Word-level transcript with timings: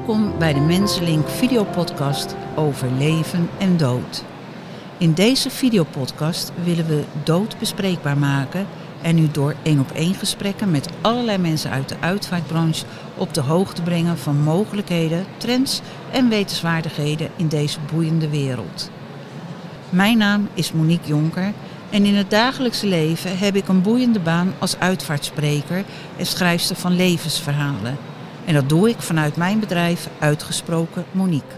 Welkom 0.00 0.38
bij 0.38 0.52
de 0.52 0.60
Mensenlink 0.60 1.28
videopodcast 1.28 2.36
over 2.56 2.88
leven 2.98 3.48
en 3.58 3.76
dood. 3.76 4.24
In 4.98 5.12
deze 5.12 5.50
videopodcast 5.50 6.52
willen 6.64 6.86
we 6.86 7.04
dood 7.24 7.58
bespreekbaar 7.58 8.18
maken 8.18 8.66
en 9.02 9.18
u 9.18 9.28
door 9.30 9.54
één 9.62 9.80
op 9.80 9.90
één 9.90 10.14
gesprekken 10.14 10.70
met 10.70 10.88
allerlei 11.00 11.38
mensen 11.38 11.70
uit 11.70 11.88
de 11.88 11.96
uitvaartbranche 12.00 12.84
op 13.16 13.34
de 13.34 13.40
hoogte 13.40 13.82
brengen 13.82 14.18
van 14.18 14.42
mogelijkheden, 14.42 15.24
trends 15.36 15.80
en 16.12 16.28
wetenswaardigheden 16.28 17.30
in 17.36 17.48
deze 17.48 17.78
boeiende 17.92 18.28
wereld. 18.28 18.90
Mijn 19.90 20.18
naam 20.18 20.48
is 20.54 20.72
Monique 20.72 21.08
Jonker 21.08 21.52
en 21.90 22.04
in 22.04 22.14
het 22.14 22.30
dagelijkse 22.30 22.86
leven 22.86 23.38
heb 23.38 23.56
ik 23.56 23.68
een 23.68 23.82
boeiende 23.82 24.20
baan 24.20 24.54
als 24.58 24.78
uitvaartspreker 24.78 25.84
en 26.16 26.26
schrijfster 26.26 26.76
van 26.76 26.96
levensverhalen. 26.96 28.09
En 28.50 28.56
dat 28.56 28.68
doe 28.68 28.88
ik 28.88 28.96
vanuit 28.98 29.36
mijn 29.36 29.60
bedrijf 29.60 30.08
Uitgesproken 30.18 31.04
Monique. 31.12 31.54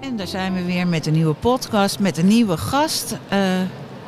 En 0.00 0.16
daar 0.16 0.26
zijn 0.26 0.54
we 0.54 0.64
weer 0.64 0.86
met 0.86 1.06
een 1.06 1.12
nieuwe 1.12 1.34
podcast, 1.34 1.98
met 1.98 2.18
een 2.18 2.26
nieuwe 2.26 2.56
gast. 2.56 3.16
Uh, 3.32 3.38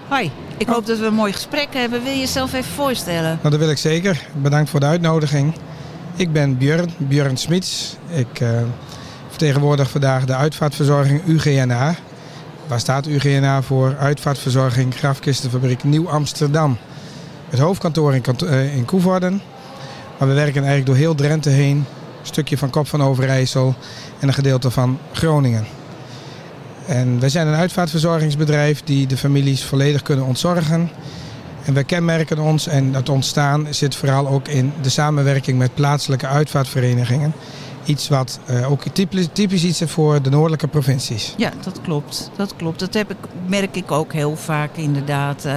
hoi, 0.08 0.30
ik 0.56 0.66
hoop 0.66 0.86
dat 0.86 0.98
we 0.98 1.06
een 1.06 1.14
mooi 1.14 1.32
gesprek 1.32 1.68
hebben. 1.74 2.02
Wil 2.02 2.12
je 2.12 2.18
jezelf 2.18 2.52
even 2.52 2.72
voorstellen? 2.72 3.38
Nou, 3.42 3.50
dat 3.50 3.58
wil 3.58 3.70
ik 3.70 3.78
zeker. 3.78 4.26
Bedankt 4.42 4.70
voor 4.70 4.80
de 4.80 4.86
uitnodiging. 4.86 5.54
Ik 6.16 6.32
ben 6.32 6.56
Björn, 6.56 6.90
Björn 6.96 7.36
Smits. 7.36 7.96
Ik 8.08 8.40
uh, 8.40 8.50
vertegenwoordig 9.28 9.90
vandaag 9.90 10.24
de 10.24 10.34
uitvaartverzorging 10.34 11.22
UGNA. 11.26 11.94
Waar 12.66 12.80
staat 12.80 13.06
UGNA 13.06 13.62
voor? 13.62 13.96
Uitvaartverzorging 13.98 14.94
Grafkistenfabriek 14.94 15.84
Nieuw 15.84 16.08
Amsterdam. 16.08 16.76
Het 17.48 17.58
hoofdkantoor 17.58 18.14
in, 18.14 18.22
uh, 18.44 18.76
in 18.76 18.84
Koevoorden. 18.84 19.42
Maar 20.18 20.28
we 20.28 20.34
werken 20.34 20.64
eigenlijk 20.64 20.86
door 20.86 20.96
heel 20.96 21.14
Drenthe 21.14 21.50
heen. 21.50 21.76
Een 21.76 22.26
stukje 22.26 22.58
van 22.58 22.70
Kop 22.70 22.88
van 22.88 23.02
Overijssel 23.02 23.74
en 24.20 24.28
een 24.28 24.34
gedeelte 24.34 24.70
van 24.70 24.98
Groningen. 25.12 25.66
En 26.86 27.20
wij 27.20 27.28
zijn 27.28 27.46
een 27.46 27.54
uitvaartverzorgingsbedrijf 27.54 28.82
die 28.84 29.06
de 29.06 29.16
families 29.16 29.64
volledig 29.64 30.02
kunnen 30.02 30.24
ontzorgen. 30.24 30.90
En 31.64 31.74
wij 31.74 31.84
kenmerken 31.84 32.38
ons 32.38 32.66
en 32.66 32.94
het 32.94 33.08
ontstaan 33.08 33.66
zit 33.70 33.94
vooral 33.94 34.28
ook 34.28 34.48
in 34.48 34.72
de 34.82 34.88
samenwerking 34.88 35.58
met 35.58 35.74
plaatselijke 35.74 36.26
uitvaartverenigingen. 36.26 37.32
Iets 37.86 38.08
wat 38.08 38.38
uh, 38.50 38.70
ook 38.70 38.82
typisch, 38.92 39.28
typisch 39.32 39.64
iets 39.64 39.80
is 39.80 39.90
voor 39.90 40.22
de 40.22 40.30
noordelijke 40.30 40.68
provincies. 40.68 41.34
Ja, 41.36 41.50
dat 41.64 41.80
klopt. 41.80 42.30
Dat 42.36 42.56
klopt. 42.56 42.78
Dat 42.78 42.94
heb 42.94 43.10
ik, 43.10 43.16
merk 43.46 43.76
ik 43.76 43.90
ook 43.90 44.12
heel 44.12 44.36
vaak 44.36 44.76
inderdaad. 44.76 45.44
Uh, 45.46 45.52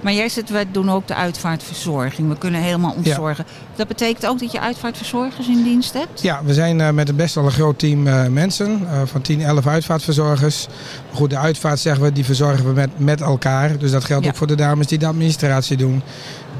maar 0.00 0.12
jij 0.12 0.28
zegt, 0.28 0.50
wij 0.50 0.66
doen 0.70 0.90
ook 0.90 1.06
de 1.06 1.14
uitvaartverzorging. 1.14 2.28
We 2.28 2.38
kunnen 2.38 2.60
helemaal 2.60 2.94
ontzorgen. 2.96 3.44
Ja. 3.46 3.52
Dat 3.76 3.88
betekent 3.88 4.26
ook 4.26 4.38
dat 4.38 4.52
je 4.52 4.60
uitvaartverzorgers 4.60 5.48
in 5.48 5.62
dienst 5.62 5.92
hebt? 5.92 6.22
Ja, 6.22 6.40
we 6.44 6.54
zijn 6.54 6.78
uh, 6.78 6.90
met 6.90 7.08
een 7.08 7.16
best 7.16 7.34
wel 7.34 7.44
een 7.44 7.50
groot 7.50 7.78
team 7.78 8.02
mensen. 8.32 8.86
van 9.04 9.20
10, 9.20 9.42
11 9.42 9.66
uitvaartverzorgers. 9.66 10.66
Maar 11.06 11.16
goed, 11.16 11.30
de 11.30 11.38
uitvaart 11.38 11.78
zeggen 11.78 12.04
we, 12.04 12.12
die 12.12 12.24
verzorgen 12.24 12.66
we 12.66 12.72
met, 12.72 12.90
met 12.96 13.20
elkaar. 13.20 13.78
Dus 13.78 13.90
dat 13.90 14.04
geldt 14.04 14.24
ja. 14.24 14.30
ook 14.30 14.36
voor 14.36 14.46
de 14.46 14.54
dames 14.54 14.86
die 14.86 14.98
de 14.98 15.06
administratie 15.06 15.76
doen 15.76 16.02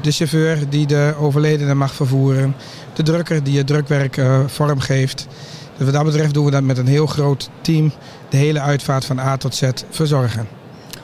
de 0.03 0.11
chauffeur 0.11 0.69
die 0.69 0.85
de 0.85 1.13
overledene 1.19 1.73
mag 1.73 1.93
vervoeren, 1.93 2.55
de 2.93 3.03
drukker 3.03 3.43
die 3.43 3.57
het 3.57 3.67
drukwerk 3.67 4.17
uh, 4.17 4.39
vormgeeft. 4.47 5.27
Dus 5.77 5.85
wat 5.85 5.93
dat 5.93 6.03
betreft 6.03 6.33
doen 6.33 6.45
we 6.45 6.51
dat 6.51 6.63
met 6.63 6.77
een 6.77 6.87
heel 6.87 7.05
groot 7.05 7.49
team 7.61 7.91
de 8.29 8.37
hele 8.37 8.59
uitvaart 8.59 9.05
van 9.05 9.19
A 9.19 9.37
tot 9.37 9.55
Z 9.55 9.69
verzorgen. 9.89 10.47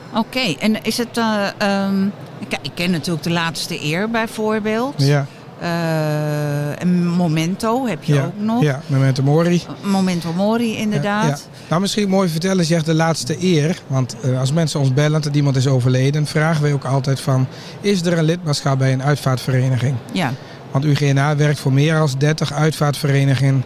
Oké, 0.09 0.19
okay. 0.19 0.57
en 0.59 0.83
is 0.83 0.97
het. 0.97 1.17
Uh, 1.17 1.47
um, 1.87 2.11
ik 2.61 2.71
ken 2.73 2.91
natuurlijk 2.91 3.23
de 3.23 3.31
laatste 3.31 3.83
eer 3.83 4.09
bijvoorbeeld. 4.09 4.93
Ja. 4.97 5.25
Uh, 5.61 6.81
en 6.81 7.07
Momento 7.07 7.87
heb 7.87 8.03
je 8.03 8.13
ja, 8.13 8.23
ook 8.25 8.31
nog. 8.37 8.61
Ja, 8.61 8.81
Memento 8.87 9.23
Mori. 9.23 9.63
Memento 9.83 10.33
Mori, 10.33 10.77
inderdaad. 10.77 11.23
Ja, 11.23 11.29
ja. 11.29 11.67
Nou, 11.69 11.81
misschien 11.81 12.09
mooi 12.09 12.29
vertellen, 12.29 12.65
zegt 12.65 12.85
de 12.85 12.93
laatste 12.93 13.43
eer. 13.43 13.81
Want 13.87 14.15
uh, 14.25 14.39
als 14.39 14.51
mensen 14.51 14.79
ons 14.79 14.93
bellen 14.93 15.21
dat 15.21 15.35
iemand 15.35 15.55
is 15.55 15.67
overleden, 15.67 16.25
vragen 16.25 16.63
we 16.63 16.73
ook 16.73 16.85
altijd 16.85 17.19
van... 17.21 17.47
is 17.81 18.01
er 18.01 18.17
een 18.17 18.23
lidmaatschap 18.23 18.77
bij 18.77 18.93
een 18.93 19.03
uitvaartvereniging? 19.03 19.95
Ja. 20.11 20.31
Want 20.71 20.85
UGNA 20.85 21.35
werkt 21.35 21.59
voor 21.59 21.73
meer 21.73 21.93
dan 21.93 22.09
30 22.17 22.53
uitvaartverenigingen 22.53 23.63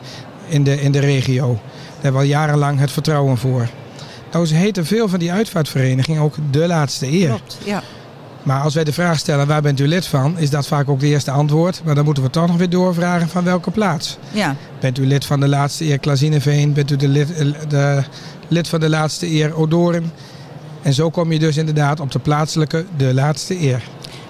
in 0.48 0.64
de, 0.64 0.82
in 0.82 0.92
de 0.92 1.00
regio. 1.00 1.48
Daar 1.48 1.94
hebben 1.94 2.22
we 2.22 2.28
al 2.28 2.34
jarenlang 2.34 2.80
het 2.80 2.92
vertrouwen 2.92 3.38
voor. 3.38 3.68
Nou, 4.32 4.46
ze 4.46 4.56
heten 4.56 4.86
veel 4.86 5.10
van 5.10 5.20
die 5.20 5.32
uitvaartverenigingen 5.32 6.22
ook 6.22 6.36
de 6.52 6.68
laatste 6.68 7.12
eer. 7.12 7.28
Klopt, 7.28 7.58
ja. 7.64 7.84
Maar 8.44 8.62
als 8.62 8.74
wij 8.74 8.84
de 8.84 8.94
vraag 8.94 9.20
stellen 9.20 9.48
waar 9.48 9.62
bent 9.62 9.80
u 9.80 9.88
lid 9.88 10.06
van, 10.06 10.38
is 10.38 10.50
dat 10.50 10.68
vaak 10.68 10.90
ook 10.90 11.00
de 11.00 11.08
eerste 11.08 11.32
antwoord. 11.32 11.82
Maar 11.86 11.96
dan 11.96 12.06
moeten 12.06 12.24
we 12.24 12.30
toch 12.30 12.48
nog 12.48 12.58
weer 12.58 12.70
doorvragen 12.70 13.30
van 13.30 13.44
welke 13.44 13.72
plaats. 13.72 14.18
Ja. 14.32 14.56
Bent 14.80 14.98
u 14.98 15.06
lid 15.06 15.26
van 15.26 15.40
de 15.40 15.48
laatste 15.48 15.86
eer 15.86 16.00
Klazineveen? 16.00 16.74
Bent 16.74 16.92
u 16.92 16.96
de 16.96 17.08
lid, 17.08 17.28
de 17.70 18.04
lid 18.48 18.68
van 18.68 18.80
de 18.80 18.90
laatste 18.90 19.32
eer 19.32 19.56
Odoren? 19.56 20.12
En 20.82 20.94
zo 20.94 21.10
kom 21.10 21.32
je 21.32 21.40
dus 21.40 21.58
inderdaad 21.58 22.00
op 22.00 22.12
de 22.12 22.20
plaatselijke 22.20 22.86
de 22.98 23.14
laatste 23.14 23.62
eer. 23.62 23.84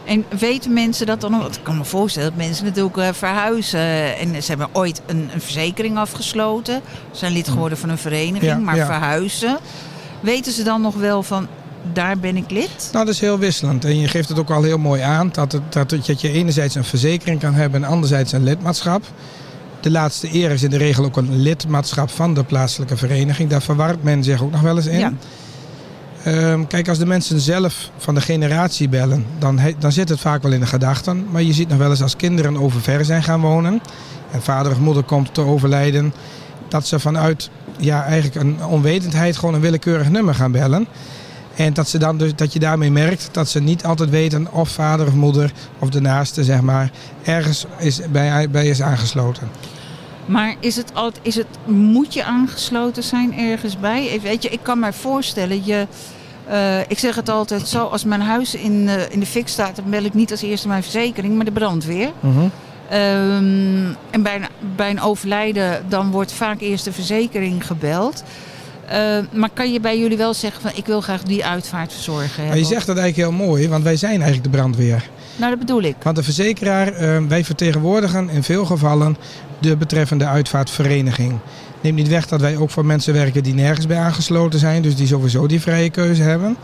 En 0.06 0.26
weten 0.40 0.74
mensen 0.74 1.06
dat 1.06 1.22
dan? 1.22 1.40
Want 1.40 1.56
ik 1.56 1.64
kan 1.64 1.78
me 1.78 1.86
voorstellen 1.86 2.30
dat 2.30 2.38
mensen 2.38 2.66
natuurlijk 2.66 2.98
uh, 2.98 3.08
verhuizen. 3.12 4.18
En 4.18 4.44
ze 4.44 4.50
hebben 4.50 4.68
ooit 4.72 5.02
een, 5.06 5.30
een 5.34 5.42
verzekering 5.42 5.98
afgesloten. 5.98 6.82
Ze 7.12 7.18
zijn 7.18 7.34
lid 7.34 7.50
geworden 7.50 7.78
van 7.78 7.90
een 7.90 7.98
vereniging, 7.98 8.52
Ja, 8.52 8.58
maar 8.58 8.76
ja. 8.76 8.86
verhuizen. 8.86 9.58
Weten 10.20 10.52
ze 10.52 10.64
dan 10.64 10.82
nog 10.82 10.96
wel 10.96 11.24
van, 11.24 11.48
daar 11.94 12.18
ben 12.18 12.38
ik 12.38 12.52
lid? 12.52 12.90
Nou, 12.92 13.06
dat 13.06 13.14
is 13.14 13.20
heel 13.20 13.40
wisselend. 13.40 13.86
En 13.86 14.00
je 14.00 14.08
geeft 14.08 14.30
het 14.30 14.40
ook 14.40 14.50
al 14.50 14.64
heel 14.64 14.78
mooi 14.78 15.02
aan 15.02 15.30
dat, 15.32 15.52
het, 15.52 15.62
dat, 15.70 15.92
het, 15.92 16.06
dat 16.06 16.22
je 16.22 16.32
enerzijds 16.32 16.76
een 16.76 16.84
verzekering 16.84 17.40
kan 17.40 17.54
hebben 17.54 17.84
en 17.84 17.90
anderzijds 17.90 18.32
een 18.32 18.44
lidmaatschap. 18.44 19.04
De 19.80 19.92
laatste 19.92 20.34
eer 20.34 20.52
is 20.52 20.64
in 20.64 20.70
de 20.70 20.78
regel 20.78 21.06
ook 21.06 21.18
een 21.18 21.42
lidmaatschap 21.42 22.10
van 22.10 22.34
de 22.34 22.44
plaatselijke 22.44 22.98
vereniging. 22.98 23.50
Daar 23.50 23.62
verwart 23.62 24.04
men 24.04 24.24
zich 24.24 24.42
ook 24.42 24.52
nog 24.52 24.62
wel 24.62 24.76
eens 24.76 24.86
in. 24.86 25.00
Ja. 25.00 25.14
Um, 26.28 26.68
kijk, 26.68 26.88
als 26.88 26.98
de 26.98 27.06
mensen 27.06 27.40
zelf 27.40 27.90
van 27.98 28.16
de 28.16 28.22
generatie 28.22 28.90
bellen, 28.90 29.26
dan, 29.40 29.60
he, 29.60 29.74
dan 29.80 29.92
zit 29.92 30.10
het 30.10 30.20
vaak 30.20 30.44
wel 30.44 30.52
in 30.52 30.60
de 30.60 30.66
gedachten. 30.66 31.26
Maar 31.32 31.42
je 31.42 31.54
ziet 31.54 31.70
nog 31.70 31.78
wel 31.78 31.90
eens 31.90 32.02
als 32.02 32.16
kinderen 32.16 32.58
overver 32.58 33.06
zijn 33.06 33.24
gaan 33.24 33.42
wonen 33.42 33.82
en 34.32 34.42
vader 34.42 34.72
of 34.72 34.80
moeder 34.80 35.04
komt 35.04 35.34
te 35.34 35.42
overlijden, 35.42 36.14
dat 36.68 36.88
ze 36.88 37.00
vanuit 37.00 37.50
ja, 37.78 38.04
eigenlijk 38.04 38.36
een 38.36 38.66
onwetendheid 38.66 39.38
gewoon 39.38 39.54
een 39.54 39.62
willekeurig 39.62 40.10
nummer 40.10 40.36
gaan 40.36 40.52
bellen. 40.52 40.88
En 41.56 41.74
dat, 41.74 41.90
ze 41.90 41.98
dan 41.98 42.18
dus, 42.18 42.36
dat 42.36 42.54
je 42.54 42.60
daarmee 42.60 42.92
merkt 42.92 43.30
dat 43.32 43.50
ze 43.50 43.60
niet 43.60 43.84
altijd 43.86 44.10
weten 44.10 44.54
of 44.54 44.70
vader 44.70 45.08
of 45.08 45.14
moeder 45.14 45.52
of 45.80 45.90
de 45.90 46.02
naaste 46.02 46.44
zeg 46.44 46.62
maar, 46.62 46.92
ergens 47.24 47.66
is, 47.78 48.02
bij, 48.12 48.50
bij 48.50 48.68
is 48.68 48.82
aangesloten. 48.82 49.50
Maar 50.26 50.56
is 50.60 50.76
het, 50.76 50.94
altijd, 50.94 51.26
is 51.26 51.36
het, 51.36 51.48
moet 51.66 52.14
je 52.14 52.24
aangesloten 52.24 53.04
zijn 53.04 53.38
ergens 53.38 53.80
bij? 53.80 54.20
Weet 54.24 54.44
je, 54.44 54.50
ik 54.50 54.60
kan 54.62 54.80
me 54.80 54.94
voorstellen, 54.94 55.66
je, 55.66 55.88
uh, 56.50 56.80
ik 56.80 57.00
zeg 57.00 57.16
het 57.16 57.30
altijd 57.30 57.68
zo, 57.68 57.86
als 57.86 58.04
mijn 58.04 58.22
huis 58.22 58.56
in, 58.56 58.72
uh, 58.72 58.94
in 59.10 59.20
de 59.20 59.26
fik 59.26 59.48
staat, 59.48 59.76
dan 59.76 59.90
bel 59.90 60.04
ik 60.04 60.14
niet 60.14 60.32
als 60.32 60.42
eerste 60.42 60.68
mijn 60.68 60.84
verzekering, 60.84 61.36
maar 61.36 61.46
de 61.46 61.52
brandweer. 61.52 62.12
-huh. 62.20 62.38
um, 62.38 63.96
en 64.10 64.24
bij 64.24 64.36
een, 64.36 64.76
bij 64.76 64.90
een 64.90 65.02
overlijden, 65.02 65.86
dan 65.88 66.12
wordt 66.12 66.32
vaak 66.32 66.62
eerst 66.62 66.86
de 66.86 66.92
verzekering 66.92 67.68
gebeld. 67.68 68.24
Uh, 68.92 69.18
maar 69.32 69.50
kan 69.54 69.72
je 69.72 69.80
bij 69.80 70.00
jullie 70.00 70.18
wel 70.18 70.34
zeggen 70.34 70.62
van 70.62 70.72
ik 70.76 70.86
wil 70.86 71.02
graag 71.02 71.24
die 71.24 71.46
uitvaart 71.46 71.94
verzorgen? 71.94 72.48
Maar 72.48 72.58
je 72.58 72.66
zegt 72.66 72.86
dat 72.86 72.98
eigenlijk 72.98 73.30
heel 73.30 73.46
mooi, 73.48 73.70
want 73.70 73.84
wij 73.84 73.96
zijn 73.96 74.22
eigenlijk 74.22 74.44
de 74.44 74.50
brandweer. 74.50 75.10
Nou, 75.36 75.50
dat 75.50 75.60
bedoel 75.60 75.82
ik. 75.82 75.96
Want 76.04 76.16
de 76.16 76.24
verzekeraar, 76.24 77.02
uh, 77.02 77.28
wij 77.28 77.44
vertegenwoordigen 77.44 78.30
in 78.30 78.44
veel 78.44 78.66
gevallen 78.66 79.18
de 79.60 79.78
betreffende 79.78 80.26
uitvaartvereniging. 80.26 81.40
Neemt 81.82 81.98
niet 81.98 82.08
weg 82.08 82.28
dat 82.28 82.42
wij 82.42 82.58
ook 82.58 82.70
voor 82.70 82.86
mensen 82.86 83.14
werken 83.14 83.44
die 83.44 83.54
nergens 83.54 83.88
bij 83.88 83.98
aangesloten 83.98 84.60
zijn, 84.60 84.82
dus 84.82 84.96
die 84.96 85.08
sowieso 85.08 85.48
die 85.48 85.62
vrije 85.62 85.90
keuze 85.90 86.22
hebben. 86.22 86.58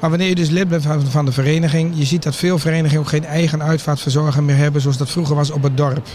Maar 0.00 0.10
wanneer 0.10 0.28
je 0.28 0.34
dus 0.34 0.50
lid 0.50 0.68
bent 0.68 0.82
van, 0.82 1.02
van 1.06 1.24
de 1.24 1.32
vereniging, 1.32 1.92
je 1.94 2.04
ziet 2.04 2.22
dat 2.22 2.36
veel 2.36 2.58
verenigingen 2.58 3.02
ook 3.02 3.08
geen 3.08 3.24
eigen 3.24 3.62
uitvaartverzorger 3.62 4.42
meer 4.42 4.56
hebben 4.56 4.80
zoals 4.80 4.96
dat 4.96 5.10
vroeger 5.10 5.34
was 5.34 5.50
op 5.50 5.62
het 5.62 5.76
dorp. 5.76 6.06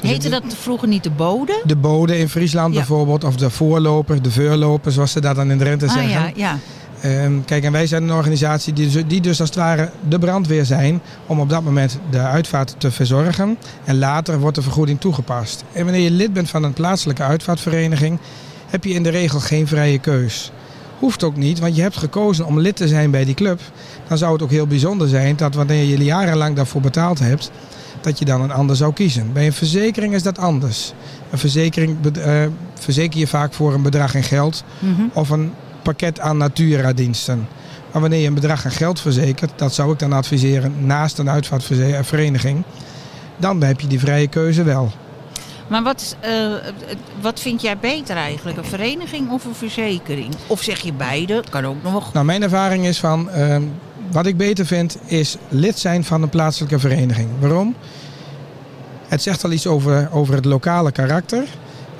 Dus 0.00 0.10
Heette 0.10 0.28
dat 0.28 0.42
vroeger 0.60 0.88
niet 0.88 1.02
de 1.02 1.10
bode? 1.10 1.62
De 1.64 1.76
bode 1.76 2.18
in 2.18 2.28
Friesland 2.28 2.72
ja. 2.72 2.78
bijvoorbeeld, 2.78 3.24
of 3.24 3.36
de 3.36 3.50
voorloper, 3.50 4.22
de 4.22 4.30
veurloper, 4.30 4.92
zoals 4.92 5.12
ze 5.12 5.20
dat 5.20 5.36
dan 5.36 5.50
in 5.50 5.58
Drenthe 5.58 5.86
ah, 5.86 5.92
zeggen. 5.92 6.10
Ja, 6.10 6.30
ja. 6.34 6.58
Um, 7.04 7.44
kijk, 7.44 7.64
en 7.64 7.72
wij 7.72 7.86
zijn 7.86 8.02
een 8.02 8.12
organisatie 8.12 8.72
die, 8.72 9.06
die 9.06 9.20
dus 9.20 9.40
als 9.40 9.48
het 9.48 9.58
ware 9.58 9.90
de 10.08 10.18
brandweer 10.18 10.64
zijn 10.64 11.00
om 11.26 11.40
op 11.40 11.48
dat 11.48 11.62
moment 11.62 11.98
de 12.10 12.18
uitvaart 12.18 12.74
te 12.78 12.90
verzorgen. 12.90 13.58
En 13.84 13.98
later 13.98 14.38
wordt 14.38 14.56
de 14.56 14.62
vergoeding 14.62 15.00
toegepast. 15.00 15.64
En 15.72 15.84
wanneer 15.84 16.02
je 16.02 16.10
lid 16.10 16.32
bent 16.32 16.50
van 16.50 16.62
een 16.62 16.72
plaatselijke 16.72 17.22
uitvaartvereniging, 17.22 18.18
heb 18.66 18.84
je 18.84 18.94
in 18.94 19.02
de 19.02 19.08
regel 19.08 19.40
geen 19.40 19.66
vrije 19.66 19.98
keus. 19.98 20.52
Hoeft 20.98 21.24
ook 21.24 21.36
niet, 21.36 21.58
want 21.58 21.76
je 21.76 21.82
hebt 21.82 21.96
gekozen 21.96 22.46
om 22.46 22.60
lid 22.60 22.76
te 22.76 22.88
zijn 22.88 23.10
bij 23.10 23.24
die 23.24 23.34
club. 23.34 23.60
Dan 24.08 24.18
zou 24.18 24.32
het 24.32 24.42
ook 24.42 24.50
heel 24.50 24.66
bijzonder 24.66 25.08
zijn 25.08 25.36
dat 25.36 25.54
wanneer 25.54 25.84
je 25.84 26.04
jarenlang 26.04 26.56
daarvoor 26.56 26.80
betaald 26.80 27.18
hebt, 27.18 27.50
dat 28.00 28.18
je 28.18 28.24
dan 28.24 28.40
een 28.40 28.50
ander 28.50 28.76
zou 28.76 28.92
kiezen. 28.92 29.32
Bij 29.32 29.46
een 29.46 29.52
verzekering 29.52 30.14
is 30.14 30.22
dat 30.22 30.38
anders. 30.38 30.92
Een 31.30 31.38
verzekering 31.38 31.96
uh, 32.16 32.46
verzeker 32.74 33.18
je 33.18 33.26
vaak 33.26 33.52
voor 33.52 33.74
een 33.74 33.82
bedrag 33.82 34.14
in 34.14 34.22
geld 34.22 34.64
Mhm. 34.78 34.90
mm 34.90 34.96
-hmm. 34.96 35.10
of 35.14 35.30
een 35.30 35.52
pakket 35.82 36.20
aan 36.20 36.36
Natura-diensten. 36.36 37.48
Maar 37.92 38.00
wanneer 38.00 38.20
je 38.20 38.26
een 38.26 38.34
bedrag 38.34 38.64
aan 38.64 38.70
geld 38.70 39.00
verzekert, 39.00 39.50
dat 39.56 39.74
zou 39.74 39.92
ik 39.92 39.98
dan 39.98 40.12
adviseren 40.12 40.86
naast 40.86 41.18
een 41.18 41.30
uitvaartvereniging, 41.30 42.62
dan 43.36 43.62
heb 43.62 43.80
je 43.80 43.86
die 43.86 44.00
vrije 44.00 44.28
keuze 44.28 44.62
wel. 44.62 44.92
Maar 45.66 45.82
wat, 45.82 46.16
uh, 46.24 46.52
wat 47.20 47.40
vind 47.40 47.62
jij 47.62 47.78
beter 47.78 48.16
eigenlijk? 48.16 48.56
Een 48.58 48.64
vereniging 48.64 49.30
of 49.30 49.44
een 49.44 49.54
verzekering? 49.54 50.34
Of 50.46 50.62
zeg 50.62 50.80
je 50.80 50.92
beide? 50.92 51.44
Kan 51.50 51.66
ook 51.66 51.82
nog. 51.82 52.12
Nou, 52.12 52.26
mijn 52.26 52.42
ervaring 52.42 52.86
is 52.86 52.98
van. 52.98 53.28
Uh, 53.36 53.56
wat 54.12 54.26
ik 54.26 54.36
beter 54.36 54.66
vind, 54.66 54.98
is 55.06 55.36
lid 55.48 55.78
zijn 55.78 56.04
van 56.04 56.22
een 56.22 56.28
plaatselijke 56.28 56.78
vereniging. 56.78 57.28
Waarom? 57.38 57.74
Het 59.08 59.22
zegt 59.22 59.44
al 59.44 59.52
iets 59.52 59.66
over, 59.66 60.08
over 60.12 60.34
het 60.34 60.44
lokale 60.44 60.92
karakter 60.92 61.44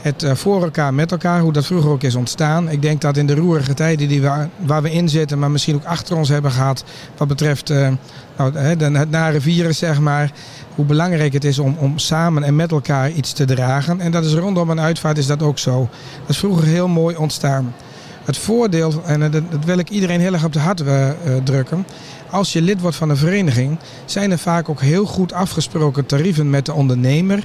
het 0.02 0.22
uh, 0.22 0.34
voor 0.34 0.62
elkaar, 0.62 0.94
met 0.94 1.10
elkaar, 1.10 1.40
hoe 1.40 1.52
dat 1.52 1.66
vroeger 1.66 1.90
ook 1.90 2.02
is 2.02 2.14
ontstaan. 2.14 2.70
Ik 2.70 2.82
denk 2.82 3.00
dat 3.00 3.16
in 3.16 3.26
de 3.26 3.34
roerige 3.34 3.74
tijden 3.74 4.08
die 4.08 4.20
we, 4.20 4.46
waar 4.56 4.82
we 4.82 4.92
in 4.92 5.08
zitten, 5.08 5.38
maar 5.38 5.50
misschien 5.50 5.74
ook 5.74 5.84
achter 5.84 6.16
ons 6.16 6.28
hebben 6.28 6.50
gehad, 6.50 6.84
wat 7.16 7.28
betreft 7.28 7.70
uh, 7.70 7.88
nou, 8.36 8.58
het 8.58 9.10
nare 9.10 9.40
virus, 9.40 9.78
zeg 9.78 10.00
maar, 10.00 10.32
hoe 10.74 10.84
belangrijk 10.84 11.32
het 11.32 11.44
is 11.44 11.58
om, 11.58 11.76
om 11.78 11.98
samen 11.98 12.42
en 12.42 12.56
met 12.56 12.70
elkaar 12.70 13.10
iets 13.10 13.32
te 13.32 13.44
dragen. 13.44 14.00
En 14.00 14.10
dat 14.10 14.24
is 14.24 14.34
rondom 14.34 14.70
een 14.70 14.80
uitvaart 14.80 15.18
is 15.18 15.26
dat 15.26 15.42
ook 15.42 15.58
zo. 15.58 15.88
Dat 16.20 16.28
is 16.28 16.38
vroeger 16.38 16.66
heel 16.66 16.88
mooi 16.88 17.16
ontstaan. 17.16 17.74
Het 18.31 18.38
voordeel, 18.38 19.03
en 19.05 19.21
dat, 19.21 19.32
dat 19.32 19.65
wil 19.65 19.79
ik 19.79 19.91
iedereen 19.91 20.21
heel 20.21 20.32
erg 20.32 20.44
op 20.44 20.53
de 20.53 20.59
hart 20.59 20.81
uh, 20.81 21.11
drukken. 21.44 21.87
Als 22.31 22.53
je 22.53 22.62
lid 22.62 22.81
wordt 22.81 22.97
van 22.97 23.11
een 23.11 23.17
vereniging, 23.17 23.79
zijn 24.05 24.31
er 24.31 24.38
vaak 24.38 24.69
ook 24.69 24.81
heel 24.81 25.05
goed 25.05 25.32
afgesproken 25.32 26.06
tarieven 26.06 26.50
met 26.50 26.67
de 26.67 26.73
ondernemer 26.73 27.44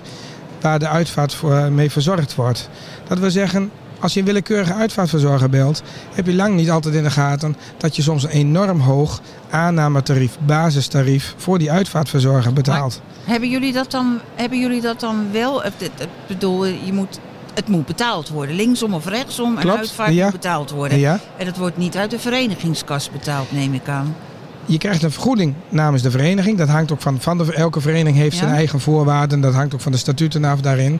waar 0.61 0.79
de 0.79 0.87
uitvaart 0.87 1.33
voor, 1.33 1.53
eh, 1.53 1.67
mee 1.67 1.91
verzorgd 1.91 2.35
wordt. 2.35 2.69
Dat 3.07 3.19
wil 3.19 3.31
zeggen, 3.31 3.71
als 3.99 4.13
je 4.13 4.19
een 4.19 4.25
willekeurige 4.25 4.73
uitvaartverzorger 4.73 5.49
belt, 5.49 5.83
heb 6.13 6.25
je 6.25 6.33
lang 6.33 6.55
niet 6.55 6.69
altijd 6.69 6.95
in 6.95 7.03
de 7.03 7.11
gaten 7.11 7.55
dat 7.77 7.95
je 7.95 8.01
soms 8.01 8.23
een 8.23 8.29
enorm 8.29 8.79
hoog 8.79 9.21
aannametarief, 9.49 10.37
basistarief 10.45 11.33
voor 11.37 11.57
die 11.57 11.71
uitvaartverzorger 11.71 12.53
betaalt. 12.53 13.01
hebben 13.23 13.49
jullie 13.49 13.73
dat 13.73 13.91
dan, 13.91 14.19
hebben 14.35 14.59
jullie 14.59 14.81
dat 14.81 14.99
dan 14.99 15.27
wel? 15.31 15.65
Ik 15.65 15.91
bedoel, 16.27 16.65
je 16.65 16.93
moet 16.93 17.19
het 17.55 17.67
moet 17.67 17.85
betaald 17.85 18.29
worden. 18.29 18.55
Linksom 18.55 18.93
of 18.93 19.05
rechtsom. 19.05 19.57
Een 19.57 19.71
uitvaart 19.71 20.13
moet 20.13 20.31
betaald 20.31 20.71
worden. 20.71 20.99
Ja. 20.99 21.19
En 21.37 21.45
het 21.45 21.57
wordt 21.57 21.77
niet 21.77 21.97
uit 21.97 22.11
de 22.11 22.19
verenigingskas 22.19 23.09
betaald, 23.11 23.51
neem 23.51 23.73
ik 23.73 23.87
aan 23.87 24.15
je 24.65 24.77
krijgt 24.77 25.03
een 25.03 25.11
vergoeding 25.11 25.53
namens 25.69 26.03
de 26.03 26.11
vereniging. 26.11 26.57
Dat 26.57 26.67
hangt 26.67 26.91
ook 26.91 27.01
van, 27.01 27.21
van 27.21 27.37
de, 27.37 27.53
elke 27.53 27.81
vereniging 27.81 28.17
heeft 28.17 28.37
zijn 28.37 28.53
eigen 28.53 28.79
voorwaarden. 28.79 29.41
Dat 29.41 29.53
hangt 29.53 29.73
ook 29.73 29.81
van 29.81 29.91
de 29.91 29.97
statuten 29.97 30.45
af 30.45 30.61
daarin. 30.61 30.99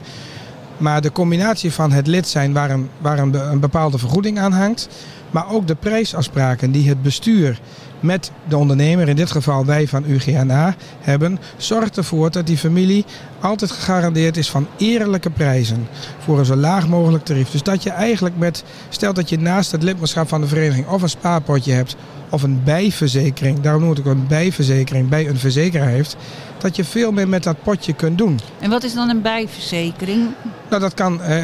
Maar 0.78 1.02
de 1.02 1.12
combinatie 1.12 1.72
van 1.72 1.92
het 1.92 2.07
lid 2.07 2.28
zijn 2.28 2.54
waar 2.54 2.69
een, 2.69 2.90
waar 2.98 3.19
een, 3.19 3.34
een 3.34 3.60
bepaalde 3.60 3.98
vergoeding 3.98 4.40
aan 4.40 4.51
hangt. 4.51 4.90
Maar 5.31 5.51
ook 5.51 5.68
de 5.68 5.75
prijsafspraken 5.75 6.72
die 6.72 6.90
het 6.90 7.01
bestuur 7.01 7.60
met 8.06 8.31
de 8.48 8.57
ondernemer, 8.57 9.10
in 9.10 9.16
dit 9.16 9.31
geval 9.31 9.66
wij 9.66 9.88
van 9.88 10.04
UGNA, 10.07 10.75
hebben, 11.00 11.40
zorgt 11.57 11.98
ervoor 11.98 12.31
dat 12.31 12.48
die 12.48 12.57
familie 12.57 13.06
altijd 13.40 13.72
gegarandeerd 13.72 14.38
is 14.38 14.50
van 14.50 14.68
eerlijke 14.78 15.30
prijzen. 15.30 15.88
Voor 16.19 16.40
een 16.40 16.46
zo 16.46 16.56
laag 16.56 16.88
mogelijk 16.88 17.25
tarief. 17.25 17.52
Dus 17.52 17.63
dat 17.63 17.84
je 17.84 17.90
eigenlijk 17.90 18.38
met, 18.38 18.63
stel 18.90 19.13
dat 19.13 19.30
je 19.30 19.40
naast 19.40 19.72
het 19.72 19.84
lidmaatschap 19.84 20.28
van 20.28 20.42
de 20.42 20.48
vereniging 20.48 20.88
of 20.88 21.02
een 21.02 21.10
spaarpotje 21.10 21.72
hebt 21.72 21.96
of 22.30 22.44
een 22.44 22.62
bijverzekering, 22.63 23.60
daarom 23.60 23.81
noem 23.81 23.92
ik 23.92 24.00
ook 24.00 24.06
een 24.06 24.28
bijverzekering, 24.28 25.10
bij 25.10 25.28
een 25.28 25.38
verzekeraar 25.38 25.88
heeft, 25.88 26.16
dat 26.58 26.75
je 26.75 26.84
veel 26.84 27.12
meer 27.12 27.28
met 27.28 27.44
dat 27.44 27.63
potje 27.63 27.94
kunt 27.94 28.18
doen. 28.18 28.40
En 28.60 28.69
wat 28.69 28.84
is 28.84 28.94
dan 28.94 29.10
een 29.10 29.22
bijverzekering? 29.22 30.28
Nou, 30.69 30.81
dat 30.81 30.94
kan. 30.94 31.22
Eh, 31.22 31.44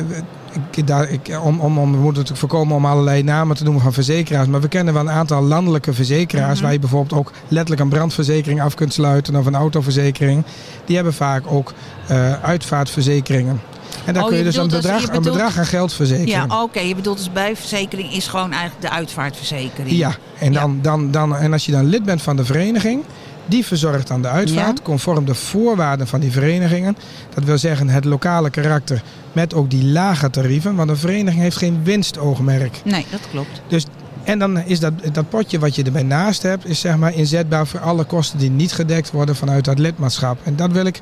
ik, 0.72 0.88
daar, 0.88 1.10
ik, 1.10 1.40
om, 1.44 1.60
om, 1.60 1.78
om, 1.78 1.92
we 1.92 1.98
moeten 1.98 2.06
natuurlijk 2.06 2.38
voorkomen 2.38 2.76
om 2.76 2.86
allerlei 2.86 3.24
namen 3.24 3.56
te 3.56 3.64
noemen 3.64 3.82
van 3.82 3.94
verzekeraars. 3.94 4.48
Maar 4.48 4.62
we 4.62 4.68
kennen 4.68 4.94
wel 4.94 5.04
een 5.04 5.10
aantal 5.10 5.44
landelijke 5.44 5.94
verzekeraars. 5.94 6.54
Mhm. 6.54 6.64
Waar 6.64 6.74
je 6.74 6.80
bijvoorbeeld 6.80 7.20
ook 7.20 7.32
letterlijk 7.48 7.82
een 7.82 7.90
brandverzekering 7.90 8.62
af 8.62 8.74
kunt 8.74 8.94
sluiten. 8.94 9.36
Of 9.36 9.46
een 9.46 9.56
autoverzekering. 9.56 10.44
Die 10.86 10.96
hebben 10.96 11.14
vaak 11.14 11.44
ook 11.48 11.74
uh, 12.12 12.44
uitvaartverzekeringen. 12.44 13.62
En 14.06 14.14
daar 14.14 14.24
oh, 14.24 14.30
kun 14.30 14.38
je, 14.38 14.44
dus 14.44 14.56
een 14.56 14.68
bedrag, 14.68 15.08
een 15.08 15.22
bedrag 15.22 15.58
aan 15.58 15.66
geld 15.66 15.94
verzekeren. 15.94 16.48
Ja, 16.48 16.62
oké. 16.62 16.80
Je 16.80 16.96
bedoelt 16.96 17.18
dus 17.18 17.32
bijverzekering 17.32 18.14
is 18.14 18.28
gewoon 18.28 18.52
eigenlijk 18.52 18.82
de 18.82 18.90
uitvaartverzekering. 18.90 19.98
Ja, 19.98 20.16
en, 20.40 20.54
dan, 20.54 20.80
Dan, 20.82 21.12
dan, 21.12 21.36
en 21.36 21.52
als 21.52 21.66
je 21.66 21.72
dan 21.72 21.86
lid 21.86 22.04
bent 22.04 22.22
van 22.22 22.36
de 22.36 22.46
vereniging, 22.46 23.04
die 23.46 23.66
verzorgt 23.66 24.08
dan 24.08 24.22
de 24.22 24.28
uitvaart 24.28 24.82
conform 24.82 25.26
de 25.26 25.36
voorwaarden 25.36 26.08
van 26.08 26.20
die 26.20 26.32
verenigingen. 26.32 26.98
Dat 27.34 27.44
wil 27.44 27.58
zeggen 27.58 27.90
het 27.90 28.06
lokale 28.06 28.50
karakter 28.50 29.02
met 29.32 29.54
ook 29.54 29.70
die 29.70 29.86
lage 29.86 30.30
tarieven. 30.30 30.76
Want 30.76 30.90
een 30.90 30.98
vereniging 30.98 31.42
heeft 31.42 31.58
geen 31.58 31.84
winstoogmerk. 31.84 32.82
Nee, 32.84 33.06
dat 33.12 33.22
klopt. 33.32 33.62
Dus, 33.68 33.86
en 34.24 34.40
dan 34.40 34.58
is 34.58 34.80
dat, 34.80 34.94
dat 35.12 35.30
potje 35.30 35.60
wat 35.60 35.76
je 35.76 35.84
erbij 35.84 36.04
naast 36.04 36.42
hebt, 36.42 36.66
is 36.66 36.80
zeg 36.80 36.98
maar 36.98 37.14
inzetbaar 37.14 37.68
voor 37.68 37.80
alle 37.80 38.04
kosten 38.04 38.40
die 38.40 38.50
niet 38.50 38.72
gedekt 38.72 39.12
worden 39.12 39.36
vanuit 39.36 39.66
dat 39.66 39.80
lidmaatschap. 39.80 40.40
En 40.44 40.56
dat 40.56 40.72
wil 40.72 40.86
ik 40.86 41.00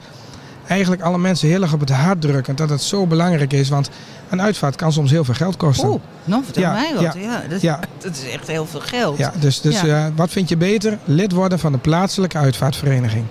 eigenlijk 0.69 1.01
alle 1.01 1.17
mensen 1.17 1.47
heel 1.47 1.61
erg 1.61 1.73
op 1.73 1.79
het 1.79 1.89
hart 1.89 2.21
drukken. 2.21 2.55
Dat 2.55 2.69
het 2.69 2.81
zo 2.81 3.07
belangrijk 3.07 3.53
is. 3.53 3.69
Want 3.69 3.89
een 4.29 4.41
uitvaart 4.41 4.75
kan 4.75 4.91
soms 4.91 5.11
heel 5.11 5.23
veel 5.23 5.33
geld 5.33 5.57
kosten. 5.57 5.89
Oeh, 5.89 6.01
nou 6.23 6.43
vertel 6.43 6.71
mij 6.71 6.91
wat. 6.93 7.01
Ja, 7.01 7.13
ja, 7.15 7.41
dat, 7.49 7.61
ja, 7.61 7.79
dat, 7.97 8.11
is 8.11 8.31
echt 8.31 8.47
heel 8.47 8.65
veel 8.65 8.79
geld. 8.79 9.17
Ja, 9.17 9.33
dus, 9.39 9.61
dus 9.61 9.83
uh, 9.83 10.05
wat 10.15 10.29
vind 10.29 10.49
je 10.49 10.57
beter? 10.57 10.97
Lid 11.03 11.31
worden 11.31 11.59
van 11.59 11.71
de 11.71 11.77
plaatselijke 11.77 12.37
uitvaartvereniging. 12.37 13.25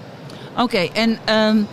Oké, 0.57 0.89
en 0.93 1.19
um, 1.35 1.67